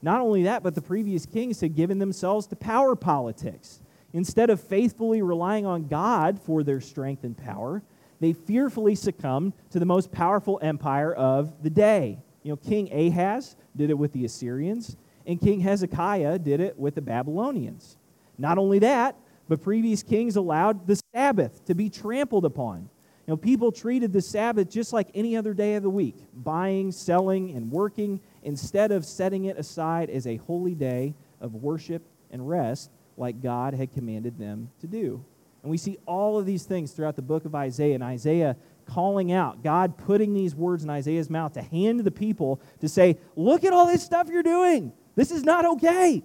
Not 0.00 0.22
only 0.22 0.44
that, 0.44 0.62
but 0.62 0.74
the 0.74 0.80
previous 0.80 1.26
kings 1.26 1.60
had 1.60 1.74
given 1.74 1.98
themselves 1.98 2.46
to 2.46 2.56
power 2.56 2.96
politics. 2.96 3.82
Instead 4.14 4.48
of 4.48 4.60
faithfully 4.60 5.20
relying 5.20 5.66
on 5.66 5.88
God 5.88 6.40
for 6.40 6.62
their 6.62 6.80
strength 6.80 7.24
and 7.24 7.36
power, 7.36 7.82
they 8.20 8.32
fearfully 8.32 8.94
succumbed 8.94 9.52
to 9.70 9.78
the 9.78 9.84
most 9.84 10.10
powerful 10.10 10.58
empire 10.62 11.12
of 11.12 11.62
the 11.62 11.70
day. 11.70 12.18
You 12.42 12.52
know, 12.52 12.56
King 12.56 12.90
Ahaz 12.92 13.56
did 13.76 13.90
it 13.90 13.98
with 13.98 14.12
the 14.12 14.24
Assyrians 14.24 14.96
and 15.26 15.40
King 15.40 15.60
Hezekiah 15.60 16.38
did 16.38 16.60
it 16.60 16.78
with 16.78 16.94
the 16.94 17.02
Babylonians. 17.02 17.96
Not 18.38 18.58
only 18.58 18.78
that, 18.80 19.16
but 19.48 19.62
previous 19.62 20.02
kings 20.02 20.36
allowed 20.36 20.86
the 20.86 21.00
Sabbath 21.14 21.64
to 21.66 21.74
be 21.74 21.90
trampled 21.90 22.44
upon. 22.44 22.88
You 23.26 23.32
know, 23.32 23.36
people 23.38 23.72
treated 23.72 24.12
the 24.12 24.20
Sabbath 24.20 24.68
just 24.68 24.92
like 24.92 25.08
any 25.14 25.36
other 25.36 25.54
day 25.54 25.76
of 25.76 25.82
the 25.82 25.90
week, 25.90 26.16
buying, 26.34 26.92
selling, 26.92 27.52
and 27.52 27.70
working, 27.70 28.20
instead 28.42 28.92
of 28.92 29.06
setting 29.06 29.46
it 29.46 29.56
aside 29.56 30.10
as 30.10 30.26
a 30.26 30.36
holy 30.36 30.74
day 30.74 31.14
of 31.40 31.54
worship 31.54 32.02
and 32.30 32.46
rest 32.48 32.90
like 33.16 33.42
God 33.42 33.72
had 33.74 33.92
commanded 33.92 34.38
them 34.38 34.70
to 34.80 34.86
do. 34.86 35.24
And 35.62 35.70
we 35.70 35.78
see 35.78 35.96
all 36.04 36.38
of 36.38 36.44
these 36.44 36.64
things 36.64 36.92
throughout 36.92 37.16
the 37.16 37.22
book 37.22 37.46
of 37.46 37.54
Isaiah, 37.54 37.94
and 37.94 38.04
Isaiah 38.04 38.56
calling 38.84 39.32
out, 39.32 39.62
God 39.62 39.96
putting 39.96 40.34
these 40.34 40.54
words 40.54 40.84
in 40.84 40.90
Isaiah's 40.90 41.30
mouth 41.30 41.54
to 41.54 41.62
hand 41.62 42.00
to 42.00 42.02
the 42.02 42.10
people 42.10 42.60
to 42.80 42.88
say, 42.88 43.18
Look 43.34 43.64
at 43.64 43.72
all 43.72 43.86
this 43.86 44.04
stuff 44.04 44.28
you're 44.28 44.42
doing. 44.42 44.92
This 45.14 45.30
is 45.30 45.44
not 45.44 45.64
okay. 45.64 46.22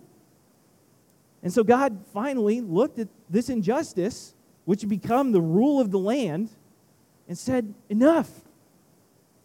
And 1.41 1.53
so 1.53 1.63
God 1.63 2.03
finally 2.13 2.59
looked 2.59 2.99
at 2.99 3.07
this 3.29 3.49
injustice, 3.49 4.33
which 4.65 4.81
had 4.81 4.89
become 4.89 5.31
the 5.31 5.39
rule 5.39 5.79
of 5.79 5.91
the 5.91 5.99
land, 5.99 6.49
and 7.29 7.37
said, 7.37 7.73
Enough. 7.87 8.29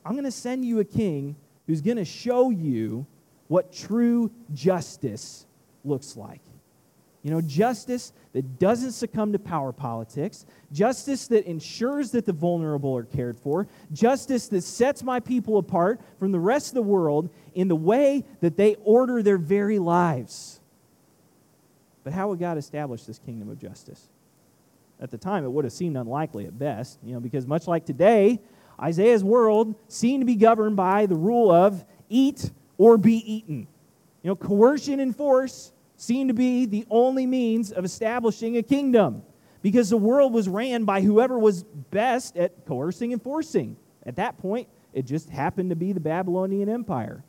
I'm 0.05 0.13
going 0.13 0.25
to 0.25 0.31
send 0.33 0.67
you 0.67 0.81
a 0.81 0.85
king 0.85 1.37
who's 1.67 1.81
going 1.81 1.97
to 1.97 2.05
show 2.05 2.51
you 2.51 3.07
what 3.49 3.73
true 3.73 4.31
justice 4.53 5.47
looks 5.83 6.17
like. 6.17 6.41
You 7.23 7.31
know, 7.31 7.41
justice 7.41 8.13
that 8.35 8.59
doesn't 8.59 8.93
succumb 8.93 9.33
to 9.33 9.39
power 9.39 9.73
politics, 9.73 10.45
justice 10.73 11.27
that 11.29 11.47
ensures 11.47 12.11
that 12.11 12.27
the 12.27 12.35
vulnerable 12.35 12.95
are 12.95 13.05
cared 13.05 13.39
for, 13.39 13.67
justice 13.93 14.49
that 14.49 14.61
sets 14.61 15.03
my 15.03 15.21
people 15.21 15.57
apart 15.57 16.03
from 16.19 16.33
the 16.33 16.39
rest 16.39 16.69
of 16.69 16.75
the 16.75 16.83
world 16.83 17.31
in 17.55 17.69
the 17.69 17.77
way 17.77 18.25
that 18.41 18.59
they 18.59 18.75
order 18.85 19.23
their 19.23 19.39
very 19.39 19.79
lives. 19.79 20.61
But 22.03 22.13
how 22.13 22.29
would 22.29 22.41
God 22.41 22.59
establish 22.59 23.05
this 23.05 23.19
kingdom 23.19 23.49
of 23.49 23.59
justice? 23.59 24.11
At 25.01 25.11
the 25.11 25.19
time, 25.19 25.45
it 25.45 25.51
would 25.51 25.65
have 25.65 25.73
seemed 25.73 25.97
unlikely 25.97 26.47
at 26.47 26.59
best, 26.59 26.99
you 27.03 27.13
know, 27.15 27.21
because 27.21 27.47
much 27.47 27.67
like 27.67 27.85
today, 27.85 28.41
Isaiah's 28.81 29.25
world 29.25 29.75
seemed 29.89 30.23
to 30.23 30.27
be 30.27 30.37
governed 30.37 30.77
by 30.77 31.07
the 31.07 31.17
rule 31.17 31.51
of 31.51 31.85
eat 32.09 32.51
or 32.79 32.97
be 32.97 33.17
eaten. 33.31 33.67
You 34.23 34.29
know, 34.29 34.37
coercion 34.37 35.01
and 35.01 35.15
force 35.15 35.73
seemed 35.97 36.29
to 36.29 36.35
be 36.35 36.67
the 36.67 36.87
only 36.91 37.27
means 37.27 37.73
of 37.73 37.85
establishing 37.85 38.57
a 38.57 38.63
kingdom 38.63 39.23
because 39.63 39.91
the 39.91 39.97
world 39.97 40.33
was 40.33 40.49
ran 40.49 40.85
by 40.85 41.01
whoever 41.01 41.39
was 41.39 41.65
best 41.65 42.37
at 42.37 42.67
coercing 42.67 43.13
and 43.13 43.23
forcing. 43.23 43.77
At 44.05 44.17
that 44.17 44.39
point, 44.39 44.69
it 44.93 45.07
just 45.07 45.31
happened 45.31 45.71
to 45.71 45.77
be 45.77 45.93
the 45.93 46.01
Babylonian 46.01 46.69
Empire. 46.69 47.25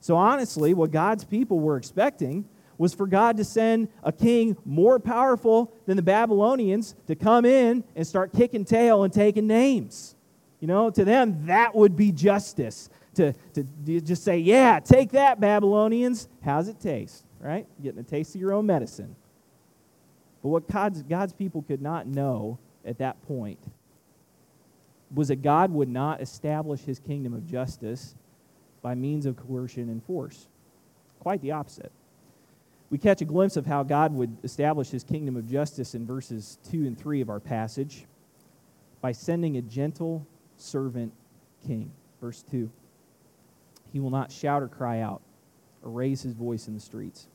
So, 0.00 0.16
honestly, 0.16 0.74
what 0.74 0.90
God's 0.90 1.24
people 1.24 1.60
were 1.60 1.76
expecting 1.76 2.44
was 2.78 2.94
for 2.94 3.06
God 3.06 3.36
to 3.36 3.44
send 3.44 3.88
a 4.02 4.12
king 4.12 4.56
more 4.64 4.98
powerful 4.98 5.72
than 5.86 5.96
the 5.96 6.02
Babylonians 6.02 6.94
to 7.06 7.14
come 7.14 7.44
in 7.44 7.84
and 7.94 8.06
start 8.06 8.32
kicking 8.32 8.64
tail 8.64 9.04
and 9.04 9.12
taking 9.12 9.46
names. 9.46 10.16
You 10.60 10.68
know, 10.68 10.90
to 10.90 11.04
them, 11.04 11.46
that 11.46 11.74
would 11.74 11.96
be 11.96 12.12
justice. 12.12 12.88
To, 13.14 13.34
to 13.54 13.64
just 14.00 14.24
say, 14.24 14.38
yeah, 14.38 14.80
take 14.80 15.10
that, 15.10 15.38
Babylonians. 15.40 16.28
How's 16.42 16.68
it 16.68 16.80
taste? 16.80 17.24
Right? 17.40 17.66
Getting 17.82 18.00
a 18.00 18.04
taste 18.04 18.34
of 18.34 18.40
your 18.40 18.52
own 18.52 18.66
medicine. 18.66 19.16
But 20.42 20.48
what 20.48 20.68
God's, 20.68 21.02
God's 21.02 21.32
people 21.32 21.62
could 21.62 21.82
not 21.82 22.06
know 22.06 22.58
at 22.84 22.98
that 22.98 23.20
point 23.26 23.58
was 25.14 25.28
that 25.28 25.42
God 25.42 25.70
would 25.72 25.88
not 25.88 26.20
establish 26.20 26.80
his 26.80 26.98
kingdom 26.98 27.34
of 27.34 27.46
justice 27.46 28.14
by 28.80 28.94
means 28.94 29.26
of 29.26 29.36
coercion 29.36 29.88
and 29.88 30.02
force. 30.02 30.48
Quite 31.20 31.42
the 31.42 31.52
opposite 31.52 31.92
we 32.92 32.98
catch 32.98 33.22
a 33.22 33.24
glimpse 33.24 33.56
of 33.56 33.64
how 33.64 33.82
God 33.82 34.12
would 34.12 34.36
establish 34.44 34.90
his 34.90 35.02
kingdom 35.02 35.34
of 35.34 35.50
justice 35.50 35.94
in 35.94 36.04
verses 36.04 36.58
2 36.70 36.86
and 36.86 36.98
3 36.98 37.22
of 37.22 37.30
our 37.30 37.40
passage 37.40 38.04
by 39.00 39.12
sending 39.12 39.56
a 39.56 39.62
gentle 39.62 40.26
servant 40.58 41.14
king. 41.66 41.90
Verse 42.20 42.44
2 42.50 42.70
He 43.94 43.98
will 43.98 44.10
not 44.10 44.30
shout 44.30 44.62
or 44.62 44.68
cry 44.68 45.00
out 45.00 45.22
or 45.82 45.90
raise 45.90 46.20
his 46.20 46.34
voice 46.34 46.68
in 46.68 46.74
the 46.74 46.80
streets. 46.80 47.28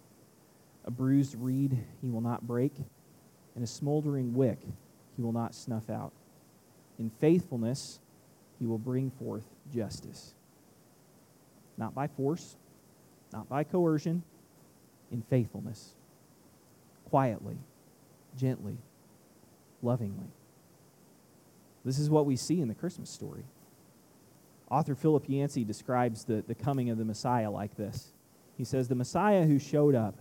A 0.86 0.92
bruised 0.92 1.36
reed 1.36 1.76
he 2.04 2.12
will 2.12 2.22
not 2.22 2.46
break, 2.46 2.74
and 3.56 3.64
a 3.64 3.68
smoldering 3.68 4.36
wick 4.36 4.60
he 5.16 5.24
will 5.24 5.34
not 5.34 5.56
snuff 5.56 5.90
out. 5.90 6.14
In 7.00 7.10
faithfulness 7.10 8.00
he 8.60 8.68
will 8.68 8.78
bring 8.78 9.10
forth 9.10 9.46
justice. 9.74 10.36
Not 11.80 11.96
by 11.96 12.06
force, 12.06 12.58
not 13.34 13.50
by 13.50 13.64
coercion 13.64 14.22
in 15.12 15.22
faithfulness, 15.22 15.94
quietly, 17.10 17.58
gently, 18.36 18.78
lovingly. 19.82 20.28
This 21.86 22.00
is 22.00 22.10
what 22.10 22.26
we 22.26 22.36
see 22.36 22.60
in 22.60 22.68
the 22.68 22.76
Christmas 22.76 23.10
story. 23.10 23.46
Author 24.70 24.96
Philip 24.96 25.26
Yancey 25.28 25.64
describes 25.64 26.26
the, 26.26 26.44
the 26.46 26.56
coming 26.56 26.90
of 26.90 26.98
the 26.98 27.06
Messiah 27.06 27.50
like 27.50 27.76
this. 27.78 28.12
He 28.58 28.66
says, 28.66 28.88
The 28.88 28.96
Messiah 28.96 29.46
who 29.46 29.60
showed 29.60 29.96
up 29.96 30.16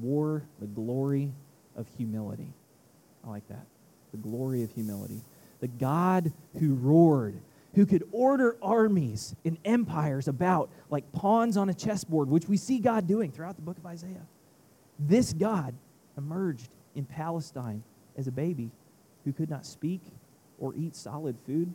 wore 0.00 0.44
the 0.60 0.66
glory 0.66 1.32
of 1.76 1.88
humility. 1.96 2.52
I 3.26 3.30
like 3.30 3.48
that. 3.48 3.66
The 4.12 4.18
glory 4.18 4.62
of 4.62 4.70
humility. 4.70 5.22
The 5.60 5.68
God 5.68 6.32
who 6.60 6.74
roared 6.74 7.40
who 7.74 7.86
could 7.86 8.04
order 8.12 8.56
armies 8.62 9.34
and 9.44 9.58
empires 9.64 10.28
about 10.28 10.70
like 10.90 11.10
pawns 11.12 11.56
on 11.56 11.68
a 11.68 11.74
chessboard, 11.74 12.28
which 12.28 12.48
we 12.48 12.56
see 12.56 12.78
God 12.78 13.06
doing 13.06 13.32
throughout 13.32 13.56
the 13.56 13.62
book 13.62 13.78
of 13.78 13.86
Isaiah. 13.86 14.26
This 14.98 15.32
God 15.32 15.74
emerged 16.16 16.68
in 16.94 17.04
Palestine 17.04 17.82
as 18.16 18.28
a 18.28 18.32
baby 18.32 18.70
who 19.24 19.32
could 19.32 19.50
not 19.50 19.66
speak 19.66 20.00
or 20.58 20.74
eat 20.76 20.94
solid 20.94 21.36
food 21.46 21.72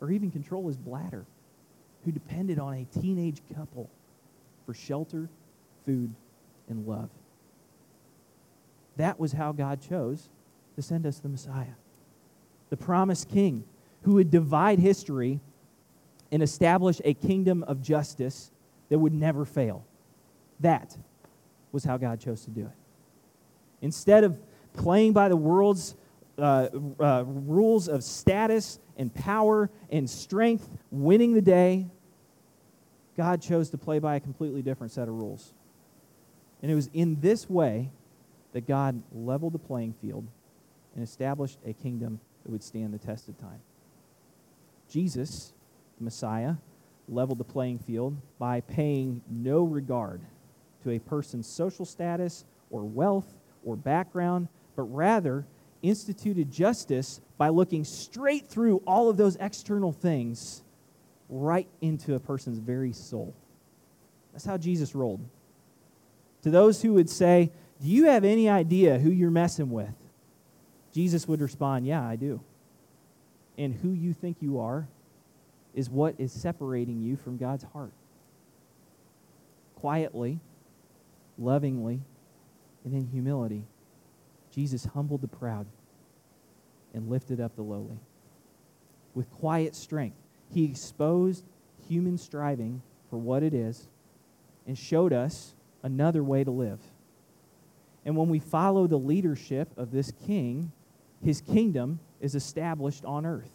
or 0.00 0.10
even 0.10 0.30
control 0.30 0.66
his 0.66 0.76
bladder, 0.76 1.24
who 2.04 2.10
depended 2.10 2.58
on 2.58 2.74
a 2.74 3.00
teenage 3.00 3.40
couple 3.54 3.88
for 4.66 4.74
shelter, 4.74 5.28
food, 5.84 6.12
and 6.68 6.86
love. 6.86 7.10
That 8.96 9.20
was 9.20 9.32
how 9.32 9.52
God 9.52 9.80
chose 9.80 10.28
to 10.76 10.82
send 10.82 11.06
us 11.06 11.18
the 11.18 11.28
Messiah, 11.28 11.76
the 12.70 12.76
promised 12.76 13.28
king 13.28 13.64
who 14.02 14.14
would 14.14 14.30
divide 14.30 14.78
history 14.78 15.40
and 16.30 16.42
establish 16.42 17.00
a 17.04 17.14
kingdom 17.14 17.62
of 17.64 17.82
justice 17.82 18.50
that 18.88 18.98
would 18.98 19.12
never 19.12 19.44
fail. 19.44 19.84
That 20.60 20.96
was 21.72 21.84
how 21.84 21.96
God 21.96 22.20
chose 22.20 22.44
to 22.44 22.50
do 22.50 22.62
it. 22.62 22.76
Instead 23.80 24.24
of 24.24 24.38
playing 24.74 25.12
by 25.12 25.28
the 25.28 25.36
world's 25.36 25.94
uh, 26.38 26.68
uh, 26.98 27.24
rules 27.26 27.88
of 27.88 28.02
status 28.02 28.78
and 28.96 29.14
power 29.14 29.70
and 29.90 30.08
strength, 30.08 30.68
winning 30.90 31.34
the 31.34 31.42
day, 31.42 31.86
God 33.16 33.42
chose 33.42 33.70
to 33.70 33.78
play 33.78 33.98
by 33.98 34.16
a 34.16 34.20
completely 34.20 34.62
different 34.62 34.92
set 34.92 35.08
of 35.08 35.14
rules. 35.14 35.52
And 36.62 36.70
it 36.70 36.74
was 36.74 36.88
in 36.94 37.20
this 37.20 37.50
way 37.50 37.90
that 38.52 38.66
God 38.66 39.02
leveled 39.12 39.52
the 39.52 39.58
playing 39.58 39.94
field 40.00 40.26
and 40.94 41.02
established 41.02 41.58
a 41.66 41.72
kingdom 41.72 42.20
that 42.44 42.50
would 42.50 42.62
stand 42.62 42.94
the 42.94 42.98
test 42.98 43.28
of 43.28 43.38
time. 43.38 43.60
Jesus, 44.92 45.54
the 45.96 46.04
Messiah, 46.04 46.56
leveled 47.08 47.38
the 47.38 47.44
playing 47.44 47.78
field 47.78 48.14
by 48.38 48.60
paying 48.60 49.22
no 49.30 49.64
regard 49.64 50.20
to 50.82 50.90
a 50.90 50.98
person's 50.98 51.46
social 51.46 51.86
status 51.86 52.44
or 52.70 52.84
wealth 52.84 53.34
or 53.64 53.74
background, 53.74 54.48
but 54.76 54.82
rather 54.82 55.46
instituted 55.82 56.52
justice 56.52 57.22
by 57.38 57.48
looking 57.48 57.84
straight 57.84 58.46
through 58.46 58.82
all 58.86 59.08
of 59.08 59.16
those 59.16 59.36
external 59.36 59.92
things 59.92 60.62
right 61.30 61.68
into 61.80 62.14
a 62.14 62.20
person's 62.20 62.58
very 62.58 62.92
soul. 62.92 63.34
That's 64.32 64.44
how 64.44 64.58
Jesus 64.58 64.94
rolled. 64.94 65.20
To 66.42 66.50
those 66.50 66.82
who 66.82 66.92
would 66.94 67.08
say, 67.08 67.50
Do 67.80 67.88
you 67.88 68.04
have 68.04 68.24
any 68.24 68.48
idea 68.48 68.98
who 68.98 69.10
you're 69.10 69.30
messing 69.30 69.70
with? 69.70 69.94
Jesus 70.92 71.26
would 71.26 71.40
respond, 71.40 71.86
Yeah, 71.86 72.06
I 72.06 72.16
do 72.16 72.40
and 73.58 73.74
who 73.74 73.92
you 73.92 74.12
think 74.12 74.38
you 74.40 74.60
are 74.60 74.86
is 75.74 75.88
what 75.88 76.14
is 76.18 76.32
separating 76.32 77.00
you 77.00 77.16
from 77.16 77.36
God's 77.36 77.64
heart. 77.72 77.92
Quietly, 79.76 80.38
lovingly, 81.38 82.00
and 82.84 82.94
in 82.94 83.06
humility, 83.06 83.64
Jesus 84.50 84.84
humbled 84.84 85.22
the 85.22 85.28
proud 85.28 85.66
and 86.94 87.08
lifted 87.08 87.40
up 87.40 87.56
the 87.56 87.62
lowly. 87.62 87.98
With 89.14 89.30
quiet 89.30 89.74
strength, 89.74 90.16
he 90.52 90.64
exposed 90.64 91.44
human 91.88 92.18
striving 92.18 92.82
for 93.10 93.16
what 93.16 93.42
it 93.42 93.54
is 93.54 93.88
and 94.66 94.76
showed 94.76 95.12
us 95.12 95.54
another 95.82 96.22
way 96.22 96.44
to 96.44 96.50
live. 96.50 96.78
And 98.04 98.16
when 98.16 98.28
we 98.28 98.38
follow 98.38 98.86
the 98.86 98.98
leadership 98.98 99.68
of 99.76 99.90
this 99.90 100.12
king, 100.26 100.72
his 101.24 101.40
kingdom 101.40 102.00
is 102.22 102.34
established 102.34 103.04
on 103.04 103.26
earth. 103.26 103.50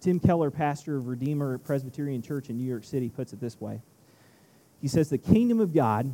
Tim 0.00 0.20
Keller, 0.20 0.50
pastor 0.50 0.96
of 0.96 1.08
Redeemer 1.08 1.58
Presbyterian 1.58 2.22
Church 2.22 2.48
in 2.48 2.56
New 2.56 2.64
York 2.64 2.84
City, 2.84 3.08
puts 3.08 3.32
it 3.32 3.40
this 3.40 3.60
way 3.60 3.80
He 4.80 4.86
says, 4.86 5.08
The 5.08 5.18
kingdom 5.18 5.58
of 5.58 5.74
God 5.74 6.12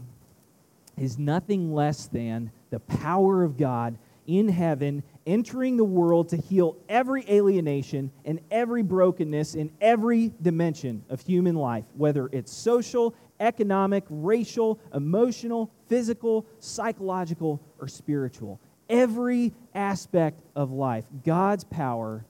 is 0.96 1.18
nothing 1.18 1.75
less 1.75 2.06
than 2.06 2.50
the 2.70 2.80
power 2.80 3.42
of 3.42 3.58
God 3.58 3.99
in 4.26 4.49
heaven 4.49 5.02
entering 5.26 5.76
the 5.76 5.85
world 5.85 6.28
to 6.30 6.37
heal 6.37 6.76
every 6.88 7.25
alienation 7.28 8.11
and 8.25 8.40
every 8.50 8.82
brokenness 8.82 9.54
in 9.54 9.70
every 9.80 10.32
dimension 10.42 11.04
of 11.08 11.20
human 11.20 11.54
life, 11.54 11.85
whether 11.94 12.28
it's 12.32 12.52
social, 12.52 13.14
economic, 13.38 14.04
racial, 14.08 14.80
emotional, 14.94 15.70
physical, 15.88 16.46
psychological, 16.58 17.61
or 17.78 17.87
spiritual 17.87 18.61
every 18.88 19.52
aspect 19.75 20.40
of 20.55 20.71
life. 20.71 21.05
God's 21.25 21.64
power, 21.64 22.25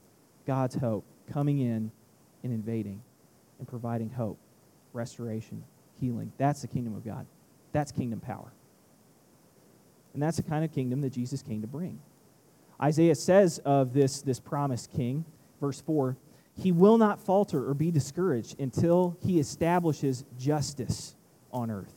God's 0.46 0.74
hope 0.74 1.04
coming 1.32 1.60
in 1.60 1.90
and 2.42 2.52
invading 2.52 3.02
and 3.58 3.66
providing 3.66 4.10
hope, 4.10 4.38
restoration, 4.92 5.64
healing. 6.00 6.32
That's 6.38 6.62
the 6.62 6.68
kingdom 6.68 6.94
of 6.94 7.04
God. 7.04 7.26
That's 7.72 7.92
kingdom 7.92 8.20
power. 8.20 8.52
And 10.14 10.22
that's 10.22 10.38
the 10.38 10.42
kind 10.42 10.64
of 10.64 10.72
kingdom 10.72 11.02
that 11.02 11.10
Jesus 11.10 11.42
came 11.42 11.60
to 11.60 11.66
bring. 11.66 11.98
Isaiah 12.80 13.14
says 13.14 13.58
of 13.64 13.92
this, 13.92 14.22
this 14.22 14.40
promised 14.40 14.92
king, 14.92 15.24
verse 15.60 15.80
4, 15.80 16.16
he 16.58 16.72
will 16.72 16.96
not 16.96 17.20
falter 17.20 17.68
or 17.68 17.74
be 17.74 17.90
discouraged 17.90 18.58
until 18.58 19.16
he 19.22 19.38
establishes 19.38 20.24
justice 20.38 21.14
on 21.52 21.70
earth. 21.70 21.92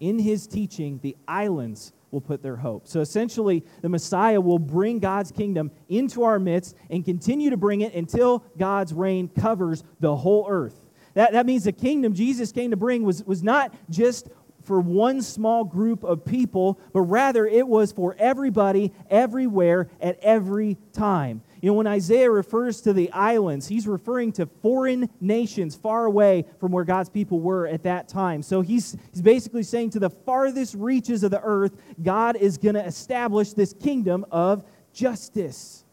In 0.00 0.18
his 0.18 0.46
teaching, 0.46 0.98
the 1.02 1.16
islands 1.28 1.92
will 2.12 2.20
put 2.20 2.42
their 2.42 2.56
hope. 2.56 2.86
So 2.86 3.00
essentially, 3.00 3.64
the 3.80 3.88
Messiah 3.88 4.40
will 4.40 4.60
bring 4.60 5.00
God's 5.00 5.32
kingdom 5.32 5.72
into 5.88 6.22
our 6.22 6.38
midst 6.38 6.76
and 6.90 7.04
continue 7.04 7.50
to 7.50 7.56
bring 7.56 7.80
it 7.80 7.94
until 7.94 8.44
God's 8.56 8.92
reign 8.92 9.28
covers 9.28 9.82
the 9.98 10.14
whole 10.14 10.46
earth. 10.48 10.78
That, 11.14 11.32
that 11.32 11.46
means 11.46 11.64
the 11.64 11.72
kingdom 11.72 12.14
Jesus 12.14 12.52
came 12.52 12.70
to 12.70 12.76
bring 12.76 13.02
was, 13.02 13.24
was 13.24 13.42
not 13.42 13.74
just 13.90 14.28
for 14.62 14.80
one 14.80 15.22
small 15.22 15.64
group 15.64 16.04
of 16.04 16.24
people, 16.24 16.78
but 16.92 17.00
rather 17.02 17.46
it 17.46 17.66
was 17.66 17.92
for 17.92 18.14
everybody, 18.18 18.92
everywhere, 19.10 19.88
at 20.00 20.18
every 20.20 20.78
time. 20.92 21.42
You 21.62 21.68
know, 21.68 21.74
when 21.74 21.86
Isaiah 21.86 22.28
refers 22.28 22.80
to 22.82 22.92
the 22.92 23.10
islands, 23.12 23.68
he's 23.68 23.86
referring 23.86 24.32
to 24.32 24.46
foreign 24.46 25.08
nations 25.20 25.76
far 25.76 26.06
away 26.06 26.44
from 26.58 26.72
where 26.72 26.82
God's 26.82 27.08
people 27.08 27.38
were 27.38 27.68
at 27.68 27.84
that 27.84 28.08
time. 28.08 28.42
So 28.42 28.62
he's, 28.62 28.96
he's 29.12 29.22
basically 29.22 29.62
saying 29.62 29.90
to 29.90 30.00
the 30.00 30.10
farthest 30.10 30.74
reaches 30.74 31.22
of 31.22 31.30
the 31.30 31.40
earth, 31.40 31.80
God 32.02 32.34
is 32.34 32.58
going 32.58 32.74
to 32.74 32.84
establish 32.84 33.52
this 33.52 33.74
kingdom 33.74 34.26
of 34.32 34.64
justice. 34.92 35.84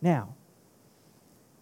Now, 0.00 0.34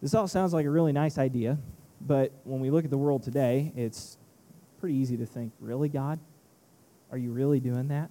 this 0.00 0.14
all 0.14 0.26
sounds 0.26 0.54
like 0.54 0.64
a 0.64 0.70
really 0.70 0.92
nice 0.92 1.18
idea, 1.18 1.58
but 2.00 2.32
when 2.44 2.60
we 2.60 2.70
look 2.70 2.86
at 2.86 2.90
the 2.90 2.98
world 2.98 3.22
today, 3.22 3.70
it's 3.76 4.16
pretty 4.78 4.94
easy 4.94 5.18
to 5.18 5.26
think, 5.26 5.52
really, 5.60 5.90
God? 5.90 6.18
Are 7.12 7.18
you 7.18 7.32
really 7.32 7.60
doing 7.60 7.88
that? 7.88 8.08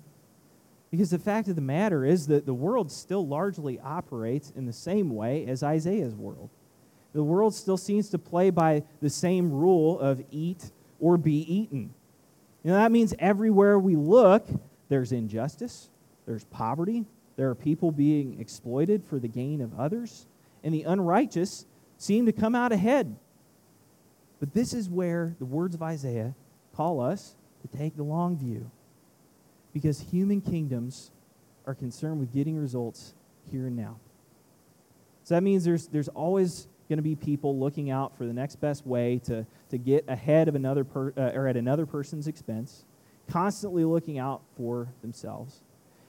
Because 0.91 1.11
the 1.11 1.19
fact 1.19 1.47
of 1.47 1.55
the 1.55 1.61
matter 1.61 2.03
is 2.03 2.27
that 2.27 2.45
the 2.45 2.53
world 2.53 2.91
still 2.91 3.25
largely 3.25 3.79
operates 3.79 4.51
in 4.55 4.65
the 4.65 4.73
same 4.73 5.11
way 5.11 5.45
as 5.45 5.61
Isaiah's 5.61 6.15
world. 6.15 6.49
The 7.13 7.23
world 7.23 7.53
still 7.53 7.77
seems 7.77 8.09
to 8.09 8.17
play 8.17 8.49
by 8.49 8.83
the 9.01 9.09
same 9.09 9.51
rule 9.51 9.99
of 9.99 10.23
eat 10.31 10.71
or 10.99 11.17
be 11.17 11.41
eaten. 11.41 11.93
You 12.63 12.71
know, 12.71 12.77
that 12.77 12.91
means 12.91 13.13
everywhere 13.19 13.79
we 13.79 13.95
look, 13.95 14.47
there's 14.89 15.11
injustice, 15.11 15.89
there's 16.25 16.43
poverty, 16.45 17.05
there 17.35 17.49
are 17.49 17.55
people 17.55 17.91
being 17.91 18.39
exploited 18.39 19.03
for 19.05 19.17
the 19.17 19.27
gain 19.27 19.61
of 19.61 19.79
others, 19.79 20.25
and 20.63 20.73
the 20.73 20.83
unrighteous 20.83 21.65
seem 21.97 22.25
to 22.25 22.31
come 22.31 22.53
out 22.53 22.71
ahead. 22.71 23.15
But 24.39 24.53
this 24.53 24.73
is 24.73 24.89
where 24.89 25.35
the 25.39 25.45
words 25.45 25.75
of 25.75 25.81
Isaiah 25.81 26.35
call 26.75 26.99
us 26.99 27.35
to 27.61 27.77
take 27.77 27.95
the 27.95 28.03
long 28.03 28.37
view. 28.37 28.69
Because 29.79 30.01
human 30.11 30.41
kingdoms 30.41 31.09
are 31.65 31.73
concerned 31.73 32.19
with 32.19 32.33
getting 32.33 32.57
results 32.57 33.13
here 33.49 33.67
and 33.67 33.77
now. 33.77 33.95
So 35.23 35.35
that 35.35 35.41
means 35.41 35.63
there's, 35.63 35.87
there's 35.87 36.09
always 36.09 36.67
going 36.89 36.97
to 36.97 37.03
be 37.03 37.15
people 37.15 37.57
looking 37.57 37.89
out 37.89 38.17
for 38.17 38.25
the 38.25 38.33
next 38.33 38.57
best 38.57 38.85
way 38.85 39.21
to, 39.23 39.45
to 39.69 39.77
get 39.77 40.03
ahead 40.09 40.49
of 40.49 40.55
another 40.55 40.83
per, 40.83 41.13
uh, 41.15 41.31
or 41.33 41.47
at 41.47 41.55
another 41.55 41.85
person's 41.85 42.27
expense, 42.27 42.83
constantly 43.29 43.85
looking 43.85 44.19
out 44.19 44.41
for 44.57 44.89
themselves. 45.01 45.61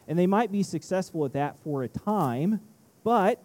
And 0.09 0.19
they 0.19 0.27
might 0.27 0.51
be 0.51 0.65
successful 0.65 1.25
at 1.25 1.33
that 1.35 1.55
for 1.63 1.85
a 1.85 1.89
time, 1.89 2.59
but 3.05 3.41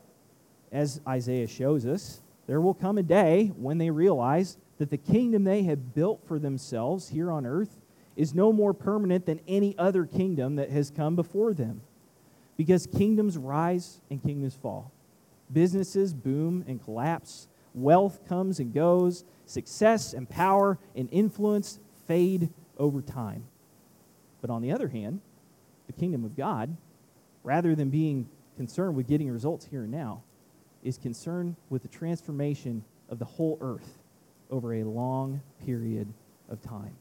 as 0.72 1.02
Isaiah 1.08 1.48
shows 1.48 1.86
us, 1.86 2.22
there 2.48 2.62
will 2.62 2.74
come 2.74 2.98
a 2.98 3.04
day 3.04 3.52
when 3.58 3.78
they 3.78 3.92
realize 3.92 4.58
that 4.80 4.90
the 4.90 4.98
kingdom 4.98 5.44
they 5.44 5.62
have 5.64 5.94
built 5.94 6.28
for 6.28 6.40
themselves 6.40 7.10
here 7.10 7.30
on 7.30 7.46
earth 7.46 7.78
is 8.16 8.34
no 8.34 8.54
more 8.54 8.74
permanent 8.74 9.26
than 9.26 9.40
any 9.48 9.78
other 9.78 10.06
kingdom 10.06 10.56
that 10.56 10.70
has 10.70 10.90
come 10.90 11.16
before 11.16 11.54
them. 11.54 11.82
Because 12.58 12.88
kingdoms 12.88 13.38
rise 13.38 14.00
and 14.10 14.24
kingdoms 14.24 14.56
fall. 14.56 14.92
Businesses 15.52 16.14
boom 16.14 16.64
and 16.68 16.84
collapse. 16.84 17.48
Wealth 17.74 18.26
comes 18.28 18.60
and 18.60 18.74
goes. 18.74 19.26
Success 19.46 20.14
and 20.14 20.30
power 20.30 20.80
and 20.96 21.10
influence 21.12 21.80
fade 22.08 22.50
over 22.78 23.02
time. 23.02 23.46
But 24.42 24.50
on 24.50 24.62
the 24.62 24.72
other 24.72 24.88
hand, 24.88 25.20
the 25.88 25.94
kingdom 25.94 26.24
of 26.24 26.36
God, 26.36 26.76
rather 27.44 27.76
than 27.76 27.90
being 27.90 28.30
concerned 28.56 28.96
with 28.96 29.08
getting 29.08 29.30
results 29.30 29.66
here 29.66 29.84
and 29.84 29.92
now, 29.92 30.24
is 30.84 30.98
concerned 30.98 31.56
with 31.70 31.82
the 31.82 31.88
transformation 31.88 32.84
of 33.10 33.20
the 33.20 33.26
whole 33.26 33.58
earth 33.60 33.98
over 34.50 34.76
a 34.76 34.84
long 34.84 35.42
period 35.66 36.08
of 36.50 36.62
time. 36.62 36.96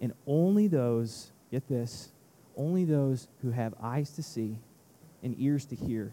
And 0.00 0.12
only 0.26 0.66
those, 0.66 1.32
get 1.50 1.68
this, 1.68 2.10
only 2.56 2.84
those 2.84 3.28
who 3.42 3.50
have 3.50 3.74
eyes 3.82 4.10
to 4.12 4.22
see 4.22 4.58
and 5.22 5.34
ears 5.38 5.64
to 5.66 5.76
hear 5.76 6.12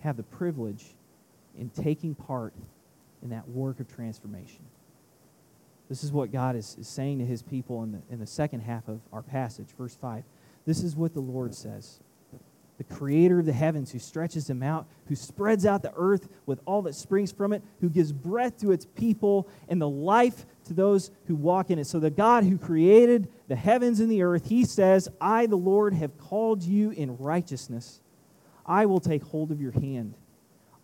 have 0.00 0.16
the 0.16 0.22
privilege 0.22 0.94
in 1.58 1.70
taking 1.70 2.14
part 2.14 2.52
in 3.22 3.30
that 3.30 3.48
work 3.48 3.80
of 3.80 3.88
transformation. 3.88 4.60
This 5.88 6.02
is 6.02 6.12
what 6.12 6.32
God 6.32 6.56
is, 6.56 6.76
is 6.78 6.88
saying 6.88 7.18
to 7.20 7.24
his 7.24 7.42
people 7.42 7.82
in 7.82 7.92
the, 7.92 8.02
in 8.10 8.18
the 8.18 8.26
second 8.26 8.60
half 8.60 8.88
of 8.88 9.00
our 9.12 9.22
passage, 9.22 9.68
verse 9.78 9.96
5. 9.96 10.24
This 10.64 10.82
is 10.82 10.96
what 10.96 11.14
the 11.14 11.20
Lord 11.20 11.54
says 11.54 12.00
the 12.78 12.84
creator 12.84 13.40
of 13.40 13.46
the 13.46 13.52
heavens, 13.52 13.90
who 13.90 13.98
stretches 13.98 14.46
them 14.46 14.62
out, 14.62 14.86
who 15.06 15.14
spreads 15.14 15.64
out 15.64 15.82
the 15.82 15.92
earth 15.96 16.28
with 16.44 16.60
all 16.66 16.82
that 16.82 16.94
springs 16.94 17.32
from 17.32 17.52
it, 17.52 17.62
who 17.80 17.88
gives 17.88 18.12
breath 18.12 18.58
to 18.58 18.72
its 18.72 18.84
people 18.84 19.48
and 19.68 19.80
the 19.80 19.88
life 19.88 20.44
to 20.64 20.74
those 20.74 21.10
who 21.26 21.34
walk 21.34 21.70
in 21.70 21.78
it. 21.78 21.86
So, 21.86 21.98
the 22.00 22.10
God 22.10 22.44
who 22.44 22.58
created 22.58 23.28
the 23.48 23.56
heavens 23.56 24.00
and 24.00 24.10
the 24.10 24.22
earth, 24.22 24.48
he 24.48 24.64
says, 24.64 25.08
I, 25.20 25.46
the 25.46 25.56
Lord, 25.56 25.94
have 25.94 26.18
called 26.18 26.62
you 26.62 26.90
in 26.90 27.16
righteousness. 27.16 28.00
I 28.66 28.86
will 28.86 29.00
take 29.00 29.22
hold 29.22 29.52
of 29.52 29.60
your 29.60 29.72
hand. 29.72 30.14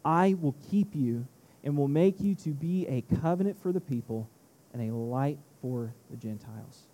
I 0.05 0.35
will 0.41 0.55
keep 0.71 0.95
you 0.95 1.27
and 1.65 1.77
will 1.77 1.89
make 1.89 2.21
you 2.21 2.35
to 2.37 2.51
be 2.51 2.87
a 2.87 3.03
covenant 3.21 3.61
for 3.61 3.73
the 3.73 3.81
people 3.81 4.29
and 4.73 4.91
a 4.91 4.95
light 4.95 5.39
for 5.61 5.95
the 6.11 6.17
Gentiles 6.17 6.87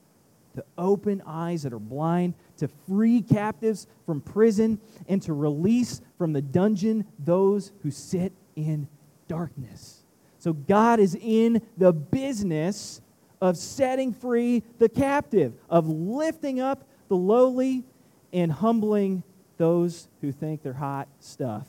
to 0.54 0.64
open 0.76 1.22
eyes 1.26 1.62
that 1.62 1.72
are 1.72 1.78
blind, 1.78 2.34
to 2.56 2.68
free 2.86 3.22
captives 3.22 3.86
from 4.06 4.20
prison, 4.20 4.80
and 5.08 5.22
to 5.22 5.32
release 5.32 6.00
from 6.16 6.32
the 6.32 6.42
dungeon 6.42 7.04
those 7.18 7.72
who 7.82 7.90
sit 7.90 8.32
in 8.56 8.88
darkness. 9.28 10.04
So 10.38 10.52
God 10.52 11.00
is 11.00 11.16
in 11.20 11.62
the 11.76 11.92
business 11.92 13.00
of 13.40 13.56
setting 13.56 14.12
free 14.12 14.62
the 14.78 14.88
captive, 14.88 15.52
of 15.68 15.88
lifting 15.88 16.60
up 16.60 16.84
the 17.08 17.16
lowly 17.16 17.84
and 18.32 18.50
humbling 18.50 19.22
those 19.56 20.08
who 20.20 20.32
think 20.32 20.62
they're 20.62 20.72
hot 20.72 21.08
stuff 21.20 21.66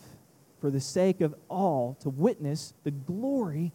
for 0.59 0.69
the 0.69 0.81
sake 0.81 1.21
of 1.21 1.33
all 1.49 1.95
to 2.01 2.09
witness 2.09 2.73
the 2.83 2.91
glory 2.91 3.71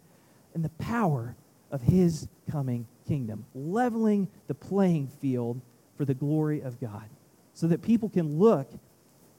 and 0.54 0.64
the 0.64 0.70
power 0.70 1.34
of 1.70 1.82
his 1.82 2.28
coming 2.50 2.86
kingdom, 3.06 3.44
leveling 3.54 4.28
the 4.46 4.54
playing 4.54 5.08
field 5.08 5.60
for 5.96 6.04
the 6.04 6.14
glory 6.14 6.60
of 6.60 6.80
God, 6.80 7.08
so 7.52 7.66
that 7.68 7.82
people 7.82 8.08
can 8.08 8.38
look 8.38 8.70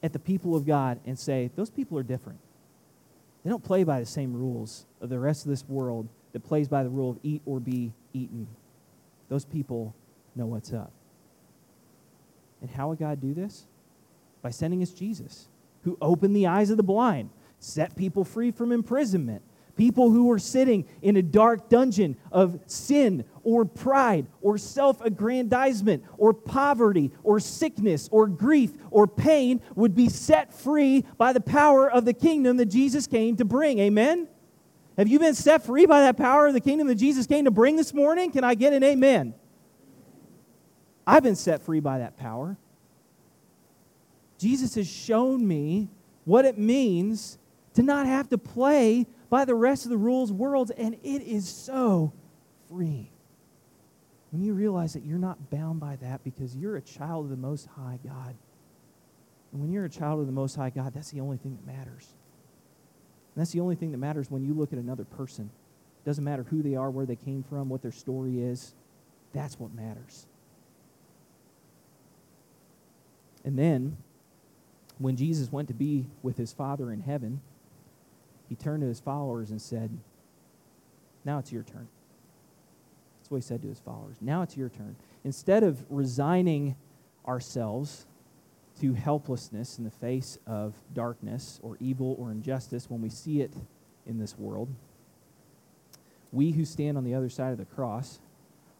at 0.02 0.12
the 0.12 0.18
people 0.18 0.54
of 0.54 0.66
God 0.66 1.00
and 1.06 1.18
say, 1.18 1.50
those 1.56 1.70
people 1.70 1.98
are 1.98 2.02
different. 2.02 2.38
They 3.44 3.50
don't 3.50 3.64
play 3.64 3.84
by 3.84 4.00
the 4.00 4.06
same 4.06 4.34
rules 4.34 4.86
of 5.00 5.08
the 5.08 5.18
rest 5.18 5.44
of 5.44 5.50
this 5.50 5.64
world 5.68 6.08
that 6.32 6.40
plays 6.40 6.68
by 6.68 6.82
the 6.82 6.90
rule 6.90 7.10
of 7.10 7.18
eat 7.22 7.42
or 7.46 7.60
be 7.60 7.92
eaten. 8.12 8.46
Those 9.28 9.44
people 9.44 9.94
know 10.34 10.46
what's 10.46 10.72
up. 10.72 10.92
And 12.60 12.70
how 12.70 12.88
would 12.88 12.98
God 12.98 13.20
do 13.20 13.34
this? 13.34 13.66
By 14.42 14.50
sending 14.50 14.82
us 14.82 14.90
Jesus, 14.90 15.48
who 15.84 15.96
opened 16.00 16.34
the 16.34 16.46
eyes 16.46 16.70
of 16.70 16.76
the 16.76 16.82
blind, 16.82 17.30
set 17.58 17.96
people 17.96 18.24
free 18.24 18.50
from 18.50 18.72
imprisonment, 18.72 19.42
People 19.76 20.10
who 20.10 20.26
were 20.26 20.38
sitting 20.38 20.86
in 21.02 21.16
a 21.16 21.22
dark 21.22 21.68
dungeon 21.68 22.16
of 22.32 22.58
sin 22.66 23.24
or 23.42 23.66
pride 23.66 24.26
or 24.40 24.56
self 24.56 25.04
aggrandizement 25.04 26.02
or 26.16 26.32
poverty 26.32 27.12
or 27.22 27.38
sickness 27.38 28.08
or 28.10 28.26
grief 28.26 28.72
or 28.90 29.06
pain 29.06 29.60
would 29.74 29.94
be 29.94 30.08
set 30.08 30.52
free 30.52 31.04
by 31.18 31.32
the 31.34 31.40
power 31.40 31.90
of 31.90 32.06
the 32.06 32.14
kingdom 32.14 32.56
that 32.56 32.66
Jesus 32.66 33.06
came 33.06 33.36
to 33.36 33.44
bring. 33.44 33.78
Amen? 33.78 34.28
Have 34.96 35.08
you 35.08 35.18
been 35.18 35.34
set 35.34 35.62
free 35.62 35.84
by 35.84 36.00
that 36.00 36.16
power 36.16 36.46
of 36.46 36.54
the 36.54 36.60
kingdom 36.60 36.88
that 36.88 36.94
Jesus 36.94 37.26
came 37.26 37.44
to 37.44 37.50
bring 37.50 37.76
this 37.76 37.92
morning? 37.92 38.32
Can 38.32 38.44
I 38.44 38.54
get 38.54 38.72
an 38.72 38.82
amen? 38.82 39.34
I've 41.06 41.22
been 41.22 41.36
set 41.36 41.62
free 41.62 41.80
by 41.80 41.98
that 41.98 42.16
power. 42.16 42.56
Jesus 44.38 44.74
has 44.74 44.88
shown 44.88 45.46
me 45.46 45.88
what 46.24 46.46
it 46.46 46.58
means 46.58 47.38
to 47.74 47.82
not 47.82 48.06
have 48.06 48.28
to 48.30 48.38
play 48.38 49.06
by 49.28 49.44
the 49.44 49.54
rest 49.54 49.84
of 49.84 49.90
the 49.90 49.96
rules 49.96 50.32
worlds, 50.32 50.70
and 50.70 50.94
it 51.02 51.22
is 51.22 51.48
so 51.48 52.12
free. 52.68 53.10
When 54.30 54.42
you 54.42 54.54
realize 54.54 54.92
that 54.94 55.04
you're 55.04 55.18
not 55.18 55.50
bound 55.50 55.80
by 55.80 55.96
that 55.96 56.22
because 56.24 56.56
you're 56.56 56.76
a 56.76 56.82
child 56.82 57.24
of 57.24 57.30
the 57.30 57.36
Most 57.36 57.66
High 57.66 57.98
God. 58.04 58.34
And 59.52 59.60
when 59.60 59.70
you're 59.70 59.84
a 59.84 59.90
child 59.90 60.20
of 60.20 60.26
the 60.26 60.32
Most 60.32 60.56
High 60.56 60.70
God, 60.70 60.92
that's 60.92 61.10
the 61.10 61.20
only 61.20 61.36
thing 61.36 61.56
that 61.56 61.66
matters. 61.66 62.08
And 63.34 63.40
that's 63.40 63.52
the 63.52 63.60
only 63.60 63.76
thing 63.76 63.92
that 63.92 63.98
matters 63.98 64.30
when 64.30 64.44
you 64.44 64.54
look 64.54 64.72
at 64.72 64.78
another 64.78 65.04
person. 65.04 65.50
It 66.02 66.08
doesn't 66.08 66.24
matter 66.24 66.42
who 66.42 66.62
they 66.62 66.74
are, 66.74 66.90
where 66.90 67.06
they 67.06 67.16
came 67.16 67.42
from, 67.42 67.68
what 67.68 67.82
their 67.82 67.92
story 67.92 68.40
is. 68.40 68.74
That's 69.32 69.58
what 69.58 69.74
matters. 69.74 70.26
And 73.44 73.58
then, 73.58 73.96
when 74.98 75.16
Jesus 75.16 75.52
went 75.52 75.68
to 75.68 75.74
be 75.74 76.06
with 76.22 76.36
his 76.36 76.52
Father 76.52 76.90
in 76.90 77.00
heaven, 77.00 77.40
he 78.48 78.54
turned 78.54 78.82
to 78.82 78.86
his 78.86 79.00
followers 79.00 79.50
and 79.50 79.60
said, 79.60 79.96
Now 81.24 81.38
it's 81.38 81.52
your 81.52 81.62
turn. 81.62 81.88
That's 83.18 83.30
what 83.30 83.38
he 83.38 83.42
said 83.42 83.62
to 83.62 83.68
his 83.68 83.80
followers. 83.80 84.16
Now 84.20 84.42
it's 84.42 84.56
your 84.56 84.68
turn. 84.68 84.96
Instead 85.24 85.64
of 85.64 85.84
resigning 85.90 86.76
ourselves 87.26 88.06
to 88.80 88.92
helplessness 88.94 89.78
in 89.78 89.84
the 89.84 89.90
face 89.90 90.38
of 90.46 90.74
darkness 90.94 91.58
or 91.62 91.76
evil 91.80 92.14
or 92.18 92.30
injustice 92.30 92.88
when 92.88 93.00
we 93.00 93.08
see 93.08 93.40
it 93.40 93.52
in 94.06 94.18
this 94.18 94.38
world, 94.38 94.68
we 96.30 96.52
who 96.52 96.64
stand 96.64 96.96
on 96.96 97.04
the 97.04 97.14
other 97.14 97.28
side 97.28 97.52
of 97.52 97.58
the 97.58 97.64
cross 97.64 98.20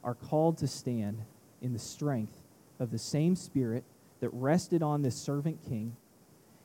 are 0.05 0.15
called 0.15 0.59
to 0.59 0.69
stand 0.69 1.23
in 1.63 1.73
the 1.73 1.79
strength 1.79 2.43
of 2.79 2.91
the 2.91 2.99
same 2.99 3.35
Spirit 3.35 3.83
that 4.21 4.29
rested 4.31 4.83
on 4.83 5.03
this 5.03 5.17
servant 5.17 5.59
king 5.69 5.97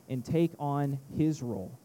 and 0.08 0.24
take 0.24 0.52
on 0.58 0.98
his 1.16 1.42
role 1.42 1.76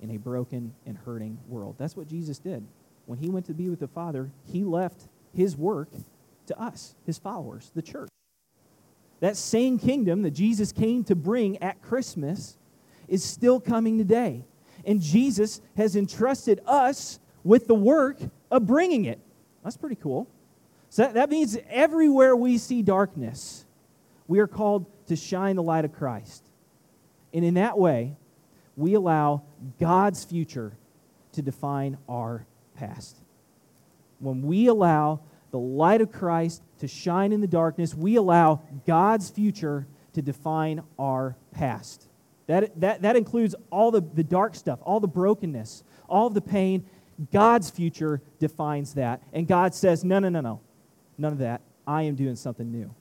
in 0.00 0.10
a 0.10 0.16
broken 0.16 0.74
and 0.86 0.96
hurting 0.98 1.38
world. 1.48 1.76
That's 1.78 1.96
what 1.96 2.08
Jesus 2.08 2.38
did. 2.38 2.66
When 3.06 3.18
he 3.18 3.28
went 3.28 3.46
to 3.46 3.54
be 3.54 3.68
with 3.68 3.80
the 3.80 3.88
Father, 3.88 4.30
he 4.44 4.64
left 4.64 5.08
his 5.34 5.56
work 5.56 5.88
to 6.46 6.60
us, 6.60 6.94
his 7.06 7.18
followers, 7.18 7.70
the 7.74 7.82
church. 7.82 8.08
That 9.20 9.36
same 9.36 9.78
kingdom 9.78 10.22
that 10.22 10.30
Jesus 10.30 10.72
came 10.72 11.04
to 11.04 11.14
bring 11.14 11.58
at 11.62 11.82
Christmas 11.82 12.56
is 13.08 13.22
still 13.22 13.60
coming 13.60 13.98
today. 13.98 14.44
And 14.84 15.00
Jesus 15.00 15.60
has 15.76 15.94
entrusted 15.94 16.60
us 16.66 17.20
with 17.44 17.66
the 17.66 17.74
work 17.74 18.18
of 18.50 18.66
bringing 18.66 19.04
it. 19.04 19.20
That's 19.62 19.76
pretty 19.76 19.96
cool. 19.96 20.26
So 20.88 21.02
that, 21.02 21.14
that 21.14 21.30
means 21.30 21.58
everywhere 21.68 22.34
we 22.34 22.58
see 22.58 22.82
darkness, 22.82 23.64
we 24.26 24.38
are 24.38 24.46
called 24.46 24.86
to 25.06 25.16
shine 25.16 25.56
the 25.56 25.62
light 25.62 25.84
of 25.84 25.92
Christ. 25.92 26.44
And 27.32 27.44
in 27.44 27.54
that 27.54 27.78
way, 27.78 28.16
we 28.80 28.94
allow 28.94 29.42
God's 29.78 30.24
future 30.24 30.72
to 31.32 31.42
define 31.42 31.98
our 32.08 32.46
past. 32.74 33.16
When 34.18 34.42
we 34.42 34.66
allow 34.66 35.20
the 35.50 35.58
light 35.58 36.00
of 36.00 36.10
Christ 36.10 36.62
to 36.78 36.88
shine 36.88 37.32
in 37.32 37.40
the 37.40 37.46
darkness, 37.46 37.94
we 37.94 38.16
allow 38.16 38.62
God's 38.86 39.30
future 39.30 39.86
to 40.14 40.22
define 40.22 40.82
our 40.98 41.36
past. 41.52 42.08
That, 42.46 42.80
that, 42.80 43.02
that 43.02 43.16
includes 43.16 43.54
all 43.70 43.90
the, 43.90 44.00
the 44.00 44.24
dark 44.24 44.54
stuff, 44.54 44.80
all 44.82 44.98
the 44.98 45.08
brokenness, 45.08 45.84
all 46.08 46.30
the 46.30 46.40
pain. 46.40 46.84
God's 47.32 47.70
future 47.70 48.20
defines 48.38 48.94
that. 48.94 49.22
And 49.32 49.46
God 49.46 49.74
says, 49.74 50.02
no, 50.04 50.18
no, 50.18 50.28
no, 50.28 50.40
no. 50.40 50.60
None 51.16 51.32
of 51.32 51.38
that. 51.38 51.60
I 51.86 52.02
am 52.02 52.16
doing 52.16 52.34
something 52.34 52.70
new. 52.70 52.92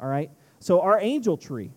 All 0.00 0.08
right? 0.08 0.30
So 0.60 0.80
our 0.80 0.98
angel 1.00 1.36
tree 1.36 1.72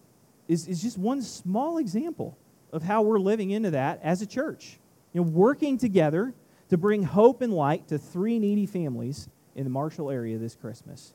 is, 0.47 0.67
is 0.67 0.81
just 0.81 0.97
one 0.97 1.21
small 1.21 1.77
example 1.77 2.37
of 2.71 2.83
how 2.83 3.01
we're 3.01 3.19
living 3.19 3.51
into 3.51 3.71
that 3.71 3.99
as 4.03 4.21
a 4.21 4.25
church. 4.25 4.77
You 5.13 5.21
know, 5.21 5.27
working 5.27 5.77
together 5.77 6.33
to 6.69 6.77
bring 6.77 7.03
hope 7.03 7.41
and 7.41 7.53
light 7.53 7.87
to 7.87 7.97
three 7.97 8.39
needy 8.39 8.65
families 8.65 9.29
in 9.55 9.63
the 9.63 9.69
Marshall 9.69 10.11
area 10.11 10.37
this 10.37 10.55
Christmas. 10.55 11.13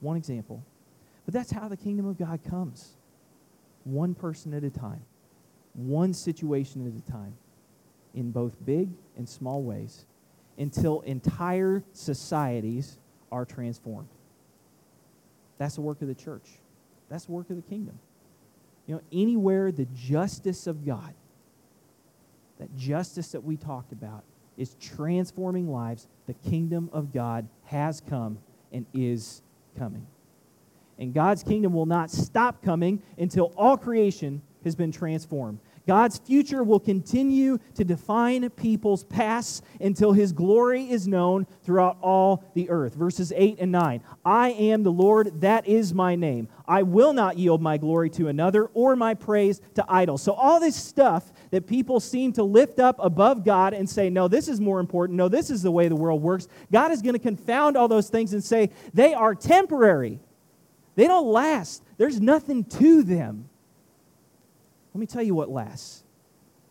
One 0.00 0.16
example. 0.16 0.64
But 1.24 1.34
that's 1.34 1.50
how 1.50 1.68
the 1.68 1.76
kingdom 1.76 2.06
of 2.06 2.18
God 2.18 2.40
comes 2.48 2.94
one 3.84 4.14
person 4.14 4.52
at 4.54 4.64
a 4.64 4.70
time, 4.70 5.02
one 5.74 6.12
situation 6.12 6.86
at 6.86 6.92
a 6.92 7.12
time, 7.12 7.34
in 8.14 8.30
both 8.30 8.54
big 8.64 8.90
and 9.16 9.28
small 9.28 9.62
ways, 9.62 10.04
until 10.58 11.00
entire 11.02 11.82
societies 11.92 12.98
are 13.30 13.44
transformed. 13.44 14.08
That's 15.58 15.74
the 15.74 15.80
work 15.80 16.02
of 16.02 16.08
the 16.08 16.14
church. 16.14 16.48
That's 17.08 17.26
the 17.26 17.32
work 17.32 17.50
of 17.50 17.56
the 17.56 17.62
kingdom. 17.62 17.98
You 18.88 18.94
know, 18.94 19.02
anywhere 19.12 19.70
the 19.70 19.84
justice 19.94 20.66
of 20.66 20.84
God, 20.84 21.14
that 22.58 22.74
justice 22.74 23.30
that 23.32 23.44
we 23.44 23.56
talked 23.56 23.92
about, 23.92 24.24
is 24.56 24.74
transforming 24.80 25.70
lives, 25.70 26.08
the 26.26 26.34
kingdom 26.34 26.90
of 26.92 27.12
God 27.12 27.46
has 27.64 28.00
come 28.00 28.38
and 28.72 28.84
is 28.92 29.42
coming. 29.78 30.06
And 30.98 31.14
God's 31.14 31.44
kingdom 31.44 31.72
will 31.72 31.86
not 31.86 32.10
stop 32.10 32.60
coming 32.62 33.00
until 33.18 33.52
all 33.56 33.76
creation 33.76 34.42
has 34.64 34.74
been 34.74 34.90
transformed. 34.90 35.60
God's 35.88 36.18
future 36.18 36.62
will 36.62 36.80
continue 36.80 37.56
to 37.74 37.82
define 37.82 38.50
people's 38.50 39.04
pasts 39.04 39.62
until 39.80 40.12
his 40.12 40.32
glory 40.32 40.90
is 40.90 41.08
known 41.08 41.46
throughout 41.64 41.96
all 42.02 42.44
the 42.52 42.68
earth. 42.68 42.94
Verses 42.94 43.32
8 43.34 43.56
and 43.58 43.72
9. 43.72 44.02
I 44.22 44.50
am 44.50 44.82
the 44.82 44.92
Lord, 44.92 45.40
that 45.40 45.66
is 45.66 45.94
my 45.94 46.14
name. 46.14 46.48
I 46.66 46.82
will 46.82 47.14
not 47.14 47.38
yield 47.38 47.62
my 47.62 47.78
glory 47.78 48.10
to 48.10 48.28
another 48.28 48.66
or 48.74 48.96
my 48.96 49.14
praise 49.14 49.62
to 49.76 49.84
idols. 49.88 50.22
So, 50.22 50.34
all 50.34 50.60
this 50.60 50.76
stuff 50.76 51.32
that 51.52 51.66
people 51.66 52.00
seem 52.00 52.34
to 52.34 52.42
lift 52.42 52.78
up 52.78 52.96
above 52.98 53.42
God 53.42 53.72
and 53.72 53.88
say, 53.88 54.10
no, 54.10 54.28
this 54.28 54.46
is 54.46 54.60
more 54.60 54.80
important. 54.80 55.16
No, 55.16 55.30
this 55.30 55.48
is 55.48 55.62
the 55.62 55.70
way 55.70 55.88
the 55.88 55.96
world 55.96 56.20
works. 56.20 56.48
God 56.70 56.92
is 56.92 57.00
going 57.00 57.14
to 57.14 57.18
confound 57.18 57.78
all 57.78 57.88
those 57.88 58.10
things 58.10 58.34
and 58.34 58.44
say, 58.44 58.68
they 58.92 59.14
are 59.14 59.34
temporary. 59.34 60.20
They 60.96 61.06
don't 61.06 61.28
last. 61.28 61.82
There's 61.96 62.20
nothing 62.20 62.64
to 62.64 63.02
them. 63.02 63.48
Let 64.94 65.00
me 65.00 65.06
tell 65.06 65.22
you 65.22 65.34
what 65.34 65.50
lasts. 65.50 66.04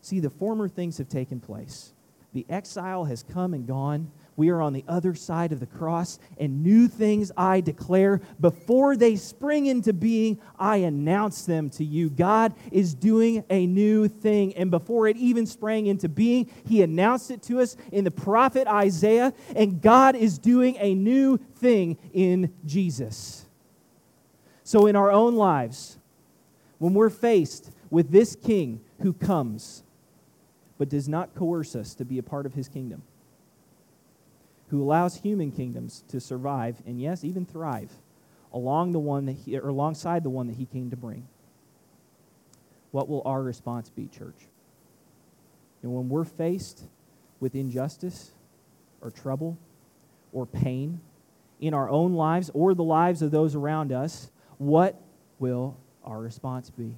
See, 0.01 0.19
the 0.19 0.30
former 0.30 0.67
things 0.67 0.97
have 0.97 1.10
taken 1.10 1.39
place. 1.39 1.93
The 2.34 2.45
exile 2.49 3.06
has 3.06 3.23
come 3.23 3.53
and 3.53 3.65
gone. 3.65 4.12
We 4.36 4.49
are 4.49 4.62
on 4.62 4.73
the 4.73 4.84
other 4.88 5.15
side 5.15 5.51
of 5.51 5.60
the 5.60 5.65
cross, 5.65 6.19
and 6.38 6.62
new 6.62 6.88
things 6.88 7.32
I 7.36 7.62
declare. 7.62 8.21
Before 8.39 8.95
they 8.95 9.15
spring 9.15 9.65
into 9.65 9.93
being, 9.93 10.39
I 10.60 10.77
announce 10.77 11.45
them 11.45 11.71
to 11.71 11.84
you. 11.84 12.12
God 12.12 12.53
is 12.71 12.93
doing 12.93 13.43
a 13.49 13.65
new 13.65 14.08
thing, 14.08 14.56
and 14.56 14.69
before 14.69 15.08
it 15.08 15.17
even 15.17 15.47
sprang 15.47 15.88
into 15.88 16.08
being, 16.08 16.51
He 16.67 16.84
announced 16.84 17.32
it 17.32 17.41
to 17.43 17.60
us 17.60 17.75
in 17.91 18.03
the 18.03 18.12
prophet 18.12 18.67
Isaiah, 18.67 19.34
and 19.56 19.82
God 19.82 20.15
is 20.15 20.38
doing 20.38 20.77
a 20.80 20.93
new 20.93 21.38
thing 21.56 21.97
in 22.13 22.53
Jesus. 22.65 23.47
So, 24.63 24.86
in 24.86 24.95
our 24.95 25.12
own 25.12 25.36
lives, 25.36 25.97
when 26.77 26.93
we're 26.93 27.10
faced 27.10 27.71
with 27.89 28.12
this 28.12 28.36
king 28.36 28.82
who 29.00 29.13
comes 29.13 29.84
but 30.78 30.89
does 30.89 31.08
not 31.08 31.34
coerce 31.34 31.76
us 31.76 31.95
to 31.95 32.06
be 32.06 32.17
a 32.17 32.23
part 32.23 32.45
of 32.45 32.54
his 32.54 32.67
kingdom, 32.67 33.02
who 34.69 34.82
allows 34.82 35.17
human 35.21 35.52
kingdoms 35.52 36.04
to 36.10 36.19
survive 36.19 36.82
and, 36.86 37.02
yes, 37.02 37.23
even 37.23 37.45
thrive 37.45 37.91
along 38.54 38.91
the 38.91 39.00
one 39.00 39.26
that 39.26 39.34
he, 39.34 39.58
or 39.58 39.69
alongside 39.69 40.23
the 40.23 40.30
one 40.30 40.47
that 40.47 40.56
he 40.56 40.65
came 40.65 40.89
to 40.89 40.95
bring. 40.95 41.28
What 42.91 43.10
will 43.10 43.21
our 43.26 43.41
response 43.41 43.89
be, 43.89 44.08
church? 44.08 44.47
And 45.84 45.93
when 45.93 46.10
we're 46.10 46.23
faced 46.23 46.84
with 47.39 47.56
injustice 47.56 48.32
or 49.02 49.12
trouble 49.12 49.58
or 50.34 50.45
pain 50.45 51.02
in 51.60 51.73
our 51.73 51.89
own 51.89 52.13
lives 52.13 52.50
or 52.54 52.73
the 52.73 52.84
lives 52.84 53.21
of 53.21 53.32
those 53.32 53.56
around 53.56 53.91
us, 53.91 54.32
what 54.58 55.00
will 55.39 55.76
our 56.04 56.19
response 56.19 56.69
be? 56.69 56.95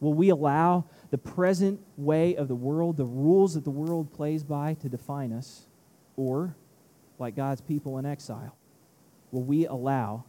Will 0.00 0.14
we 0.14 0.28
allow 0.28 0.84
the 1.10 1.18
present 1.18 1.80
way 1.96 2.36
of 2.36 2.48
the 2.48 2.54
world, 2.54 2.96
the 2.96 3.04
rules 3.04 3.54
that 3.54 3.64
the 3.64 3.70
world 3.70 4.12
plays 4.12 4.44
by, 4.44 4.74
to 4.74 4.88
define 4.88 5.32
us? 5.32 5.66
Or, 6.16 6.54
like 7.18 7.34
God's 7.34 7.60
people 7.60 7.98
in 7.98 8.06
exile, 8.06 8.56
will 9.32 9.42
we 9.42 9.66
allow 9.66 10.24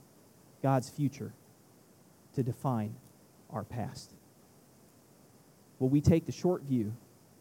God's 0.63 0.89
future 0.89 1.33
to 2.33 2.43
define 2.43 2.95
our 3.51 3.63
past? 3.63 4.13
Will 5.77 5.89
we 5.89 6.01
take 6.01 6.25
the 6.25 6.31
short 6.31 6.63
view 6.63 6.93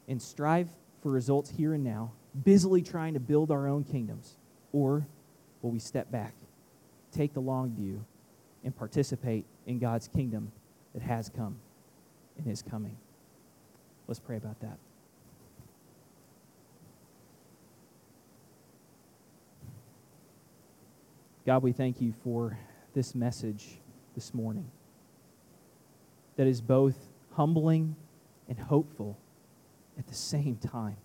and 0.07 0.21
strive 0.21 0.69
for 1.03 1.11
results 1.11 1.51
here 1.51 1.75
and 1.75 1.85
now, 1.85 2.12
busily 2.45 2.83
trying 2.83 3.14
to 3.14 3.21
build 3.21 3.51
our 3.51 3.69
own 3.69 3.85
kingdoms? 3.85 4.37
Or 4.73 5.07
will 5.62 5.71
we 5.71 5.79
step 5.79 6.11
back, 6.11 6.35
take 7.11 7.33
the 7.33 7.41
long 7.41 7.75
view, 7.75 8.05
and 8.64 8.77
participate 8.77 9.45
in 9.67 9.79
God's 9.79 10.09
kingdom 10.09 10.53
that 10.95 11.03
has 11.03 11.29
come? 11.29 11.59
In 12.38 12.44
his 12.44 12.62
coming. 12.62 12.96
Let's 14.07 14.20
pray 14.20 14.37
about 14.37 14.61
that. 14.61 14.79
God, 21.48 21.62
we 21.62 21.72
thank 21.72 22.03
you 22.03 22.12
for 22.22 22.59
this 22.92 23.14
message 23.14 23.79
this 24.14 24.35
morning 24.35 24.70
that 26.37 26.46
is 26.46 26.61
both 26.61 26.96
humbling 27.33 27.96
and 28.48 28.59
hopeful 28.59 29.16
at 29.98 30.07
the 30.07 30.14
same 30.14 30.57
time. 30.57 30.98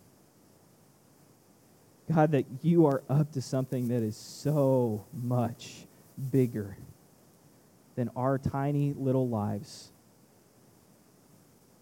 God, 2.14 2.32
that 2.32 2.46
you 2.62 2.86
are 2.88 3.04
up 3.10 3.32
to 3.32 3.42
something 3.42 3.88
that 3.88 4.04
is 4.04 4.18
so 4.18 5.06
much 5.14 5.86
bigger 6.30 6.76
than 7.96 8.10
our 8.14 8.38
tiny 8.38 8.94
little 8.98 9.30
lives 9.30 9.93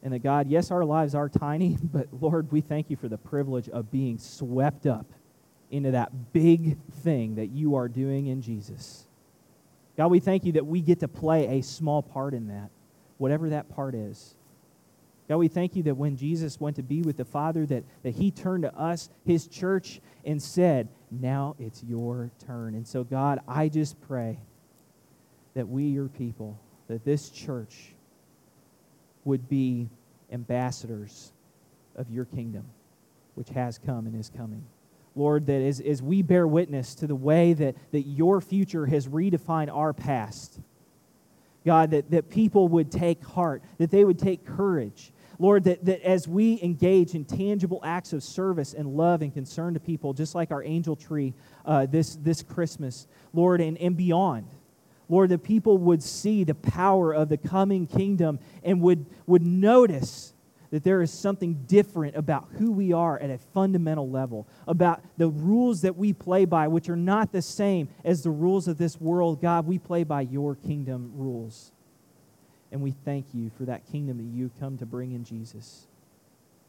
and 0.04 0.14
that 0.14 0.20
God, 0.20 0.50
yes, 0.50 0.72
our 0.72 0.84
lives 0.84 1.16
are 1.16 1.30
tiny, 1.30 1.78
but 1.84 2.08
Lord, 2.12 2.52
we 2.52 2.62
thank 2.62 2.90
you 2.90 2.96
for 2.96 3.08
the 3.08 3.18
privilege 3.18 3.70
of 3.70 3.92
being 3.92 4.18
swept 4.18 4.86
up 4.86 5.06
into 5.70 5.92
that 5.92 6.34
big 6.34 6.78
thing 7.04 7.36
that 7.36 7.48
you 7.48 7.76
are 7.76 7.88
doing 7.88 8.28
in 8.28 8.42
Jesus. 8.42 9.08
God, 9.98 10.08
we 10.08 10.20
thank 10.20 10.46
you 10.46 10.54
that 10.54 10.66
we 10.66 10.82
get 10.82 11.00
to 11.00 11.08
play 11.08 11.60
a 11.60 11.62
small 11.62 12.02
part 12.02 12.34
in 12.34 12.48
that, 12.48 12.70
whatever 13.18 13.50
that 13.50 13.70
part 13.70 13.96
is. 13.96 14.36
God, 15.30 15.38
we 15.38 15.48
thank 15.48 15.76
you 15.78 15.84
that 15.84 15.96
when 15.96 16.18
Jesus 16.18 16.60
went 16.60 16.76
to 16.76 16.84
be 16.84 17.02
with 17.02 17.16
the 17.16 17.24
Father, 17.24 17.66
that, 17.68 17.86
that 18.04 18.16
he 18.16 18.32
turned 18.32 18.64
to 18.64 18.76
us, 18.78 19.10
his 19.26 19.48
church, 19.48 20.02
and 20.26 20.42
said, 20.42 20.90
Now 21.10 21.56
it's 21.58 21.84
your 21.84 22.32
turn. 22.46 22.76
And 22.76 22.86
so, 22.86 23.06
God, 23.06 23.40
I 23.48 23.70
just 23.70 24.00
pray 24.02 24.40
that 25.54 25.70
we, 25.70 25.86
your 25.86 26.10
people, 26.10 26.60
that 26.90 27.06
this 27.06 27.30
church 27.30 27.94
would 29.26 29.48
be 29.50 29.90
ambassadors 30.32 31.32
of 31.96 32.10
your 32.10 32.26
kingdom, 32.26 32.66
which 33.36 33.50
has 33.50 33.78
come 33.78 34.06
and 34.06 34.20
is 34.20 34.32
coming. 34.36 34.64
Lord, 35.16 35.46
that 35.48 35.62
as, 35.62 35.82
as 35.82 36.02
we 36.02 36.22
bear 36.22 36.48
witness 36.48 36.96
to 36.96 37.08
the 37.08 37.16
way 37.16 37.54
that, 37.54 37.76
that 37.92 38.02
your 38.02 38.40
future 38.40 38.86
has 38.86 39.08
redefined 39.08 39.70
our 39.74 39.94
past, 39.94 40.60
God, 41.66 41.92
that, 41.92 42.10
that 42.12 42.30
people 42.30 42.68
would 42.70 42.92
take 42.92 43.24
heart, 43.24 43.62
that 43.78 43.92
they 43.92 44.06
would 44.06 44.18
take 44.18 44.46
courage. 44.46 45.12
Lord, 45.38 45.64
that, 45.66 45.84
that 45.86 46.02
as 46.02 46.28
we 46.28 46.62
engage 46.62 47.14
in 47.14 47.26
tangible 47.26 47.82
acts 47.84 48.14
of 48.14 48.24
service 48.24 48.74
and 48.74 48.96
love 48.96 49.22
and 49.22 49.34
concern 49.34 49.74
to 49.74 49.80
people, 49.80 50.14
just 50.14 50.34
like 50.34 50.52
our 50.52 50.64
angel 50.64 50.96
tree 50.96 51.34
uh, 51.66 51.88
this, 51.88 52.16
this 52.22 52.42
Christmas, 52.42 53.08
Lord, 53.34 53.60
and, 53.60 53.78
and 53.80 53.98
beyond, 53.98 54.48
Lord, 55.12 55.30
that 55.30 55.44
people 55.44 55.78
would 55.78 56.02
see 56.02 56.46
the 56.46 56.56
power 56.56 57.14
of 57.14 57.28
the 57.28 57.36
coming 57.36 57.86
kingdom 57.86 58.40
and 58.64 58.80
would, 58.80 59.06
would 59.28 59.44
notice 59.44 60.34
that 60.70 60.86
there 60.86 61.02
is 61.02 61.12
something 61.12 61.66
different 61.68 62.16
about 62.16 62.48
who 62.58 62.72
we 62.72 62.94
are 62.94 63.20
at 63.20 63.30
a 63.30 63.38
fundamental 63.38 64.10
level, 64.10 64.48
about 64.68 65.02
the 65.18 65.28
rules 65.28 65.82
that 65.82 65.98
we 65.98 66.14
play 66.14 66.46
by, 66.46 66.70
which 66.70 66.88
are 66.88 66.96
not 66.96 67.34
the 67.34 67.42
same 67.42 67.90
as 68.06 68.24
the 68.24 68.30
rules 68.30 68.70
of 68.70 68.78
this 68.78 69.02
world. 69.02 69.42
God, 69.42 69.68
we 69.68 69.78
play 69.78 70.06
by 70.06 70.22
your 70.22 70.56
kingdom 70.56 71.12
rules. 71.16 71.74
And 72.72 72.82
we 72.82 72.92
thank 73.04 73.26
you 73.34 73.52
for 73.58 73.66
that 73.66 73.86
kingdom 73.92 74.18
that 74.18 74.38
you 74.38 74.50
come 74.62 74.78
to 74.78 74.86
bring 74.86 75.12
in 75.12 75.26
Jesus. 75.26 75.88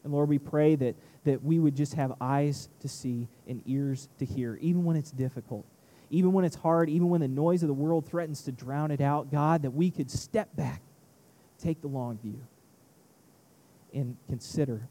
And 0.03 0.11
Lord, 0.11 0.27
we 0.27 0.37
pray 0.37 0.75
that, 0.75 0.95
that 1.23 1.41
we 1.41 1.59
would 1.59 1.77
just 1.77 1.93
have 1.93 2.13
eyes 2.19 2.67
to 2.81 2.89
see 2.89 3.29
and 3.47 3.63
ears 3.65 4.09
to 4.19 4.25
hear, 4.25 4.57
even 4.59 4.83
when 4.83 4.97
it's 4.97 5.11
difficult, 5.11 5.65
even 6.13 6.31
when 6.31 6.45
it's 6.45 6.55
hard, 6.55 6.89
even 6.89 7.09
when 7.09 7.21
the 7.21 7.27
noise 7.27 7.63
of 7.63 7.67
the 7.67 7.73
world 7.73 8.05
threatens 8.05 8.43
to 8.43 8.51
drown 8.51 8.91
it 8.91 9.01
out. 9.01 9.31
God, 9.31 9.63
that 9.63 9.71
we 9.71 9.89
could 9.89 10.11
step 10.11 10.55
back, 10.55 10.81
take 11.57 11.81
the 11.81 11.87
long 11.87 12.19
view 12.19 12.39
and 13.93 14.15
consider 14.29 14.87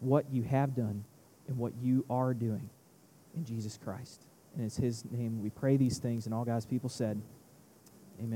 what 0.00 0.30
you 0.30 0.42
have 0.42 0.76
done 0.76 1.02
and 1.48 1.56
what 1.56 1.72
you 1.80 2.04
are 2.10 2.34
doing 2.34 2.68
in 3.34 3.44
Jesus 3.46 3.78
Christ. 3.82 4.26
And 4.54 4.66
it's 4.66 4.76
His 4.76 5.04
name 5.10 5.42
we 5.42 5.48
pray 5.48 5.78
these 5.78 5.96
things, 5.96 6.26
and 6.26 6.34
all 6.34 6.44
God's 6.44 6.66
people 6.66 6.90
said, 6.90 7.20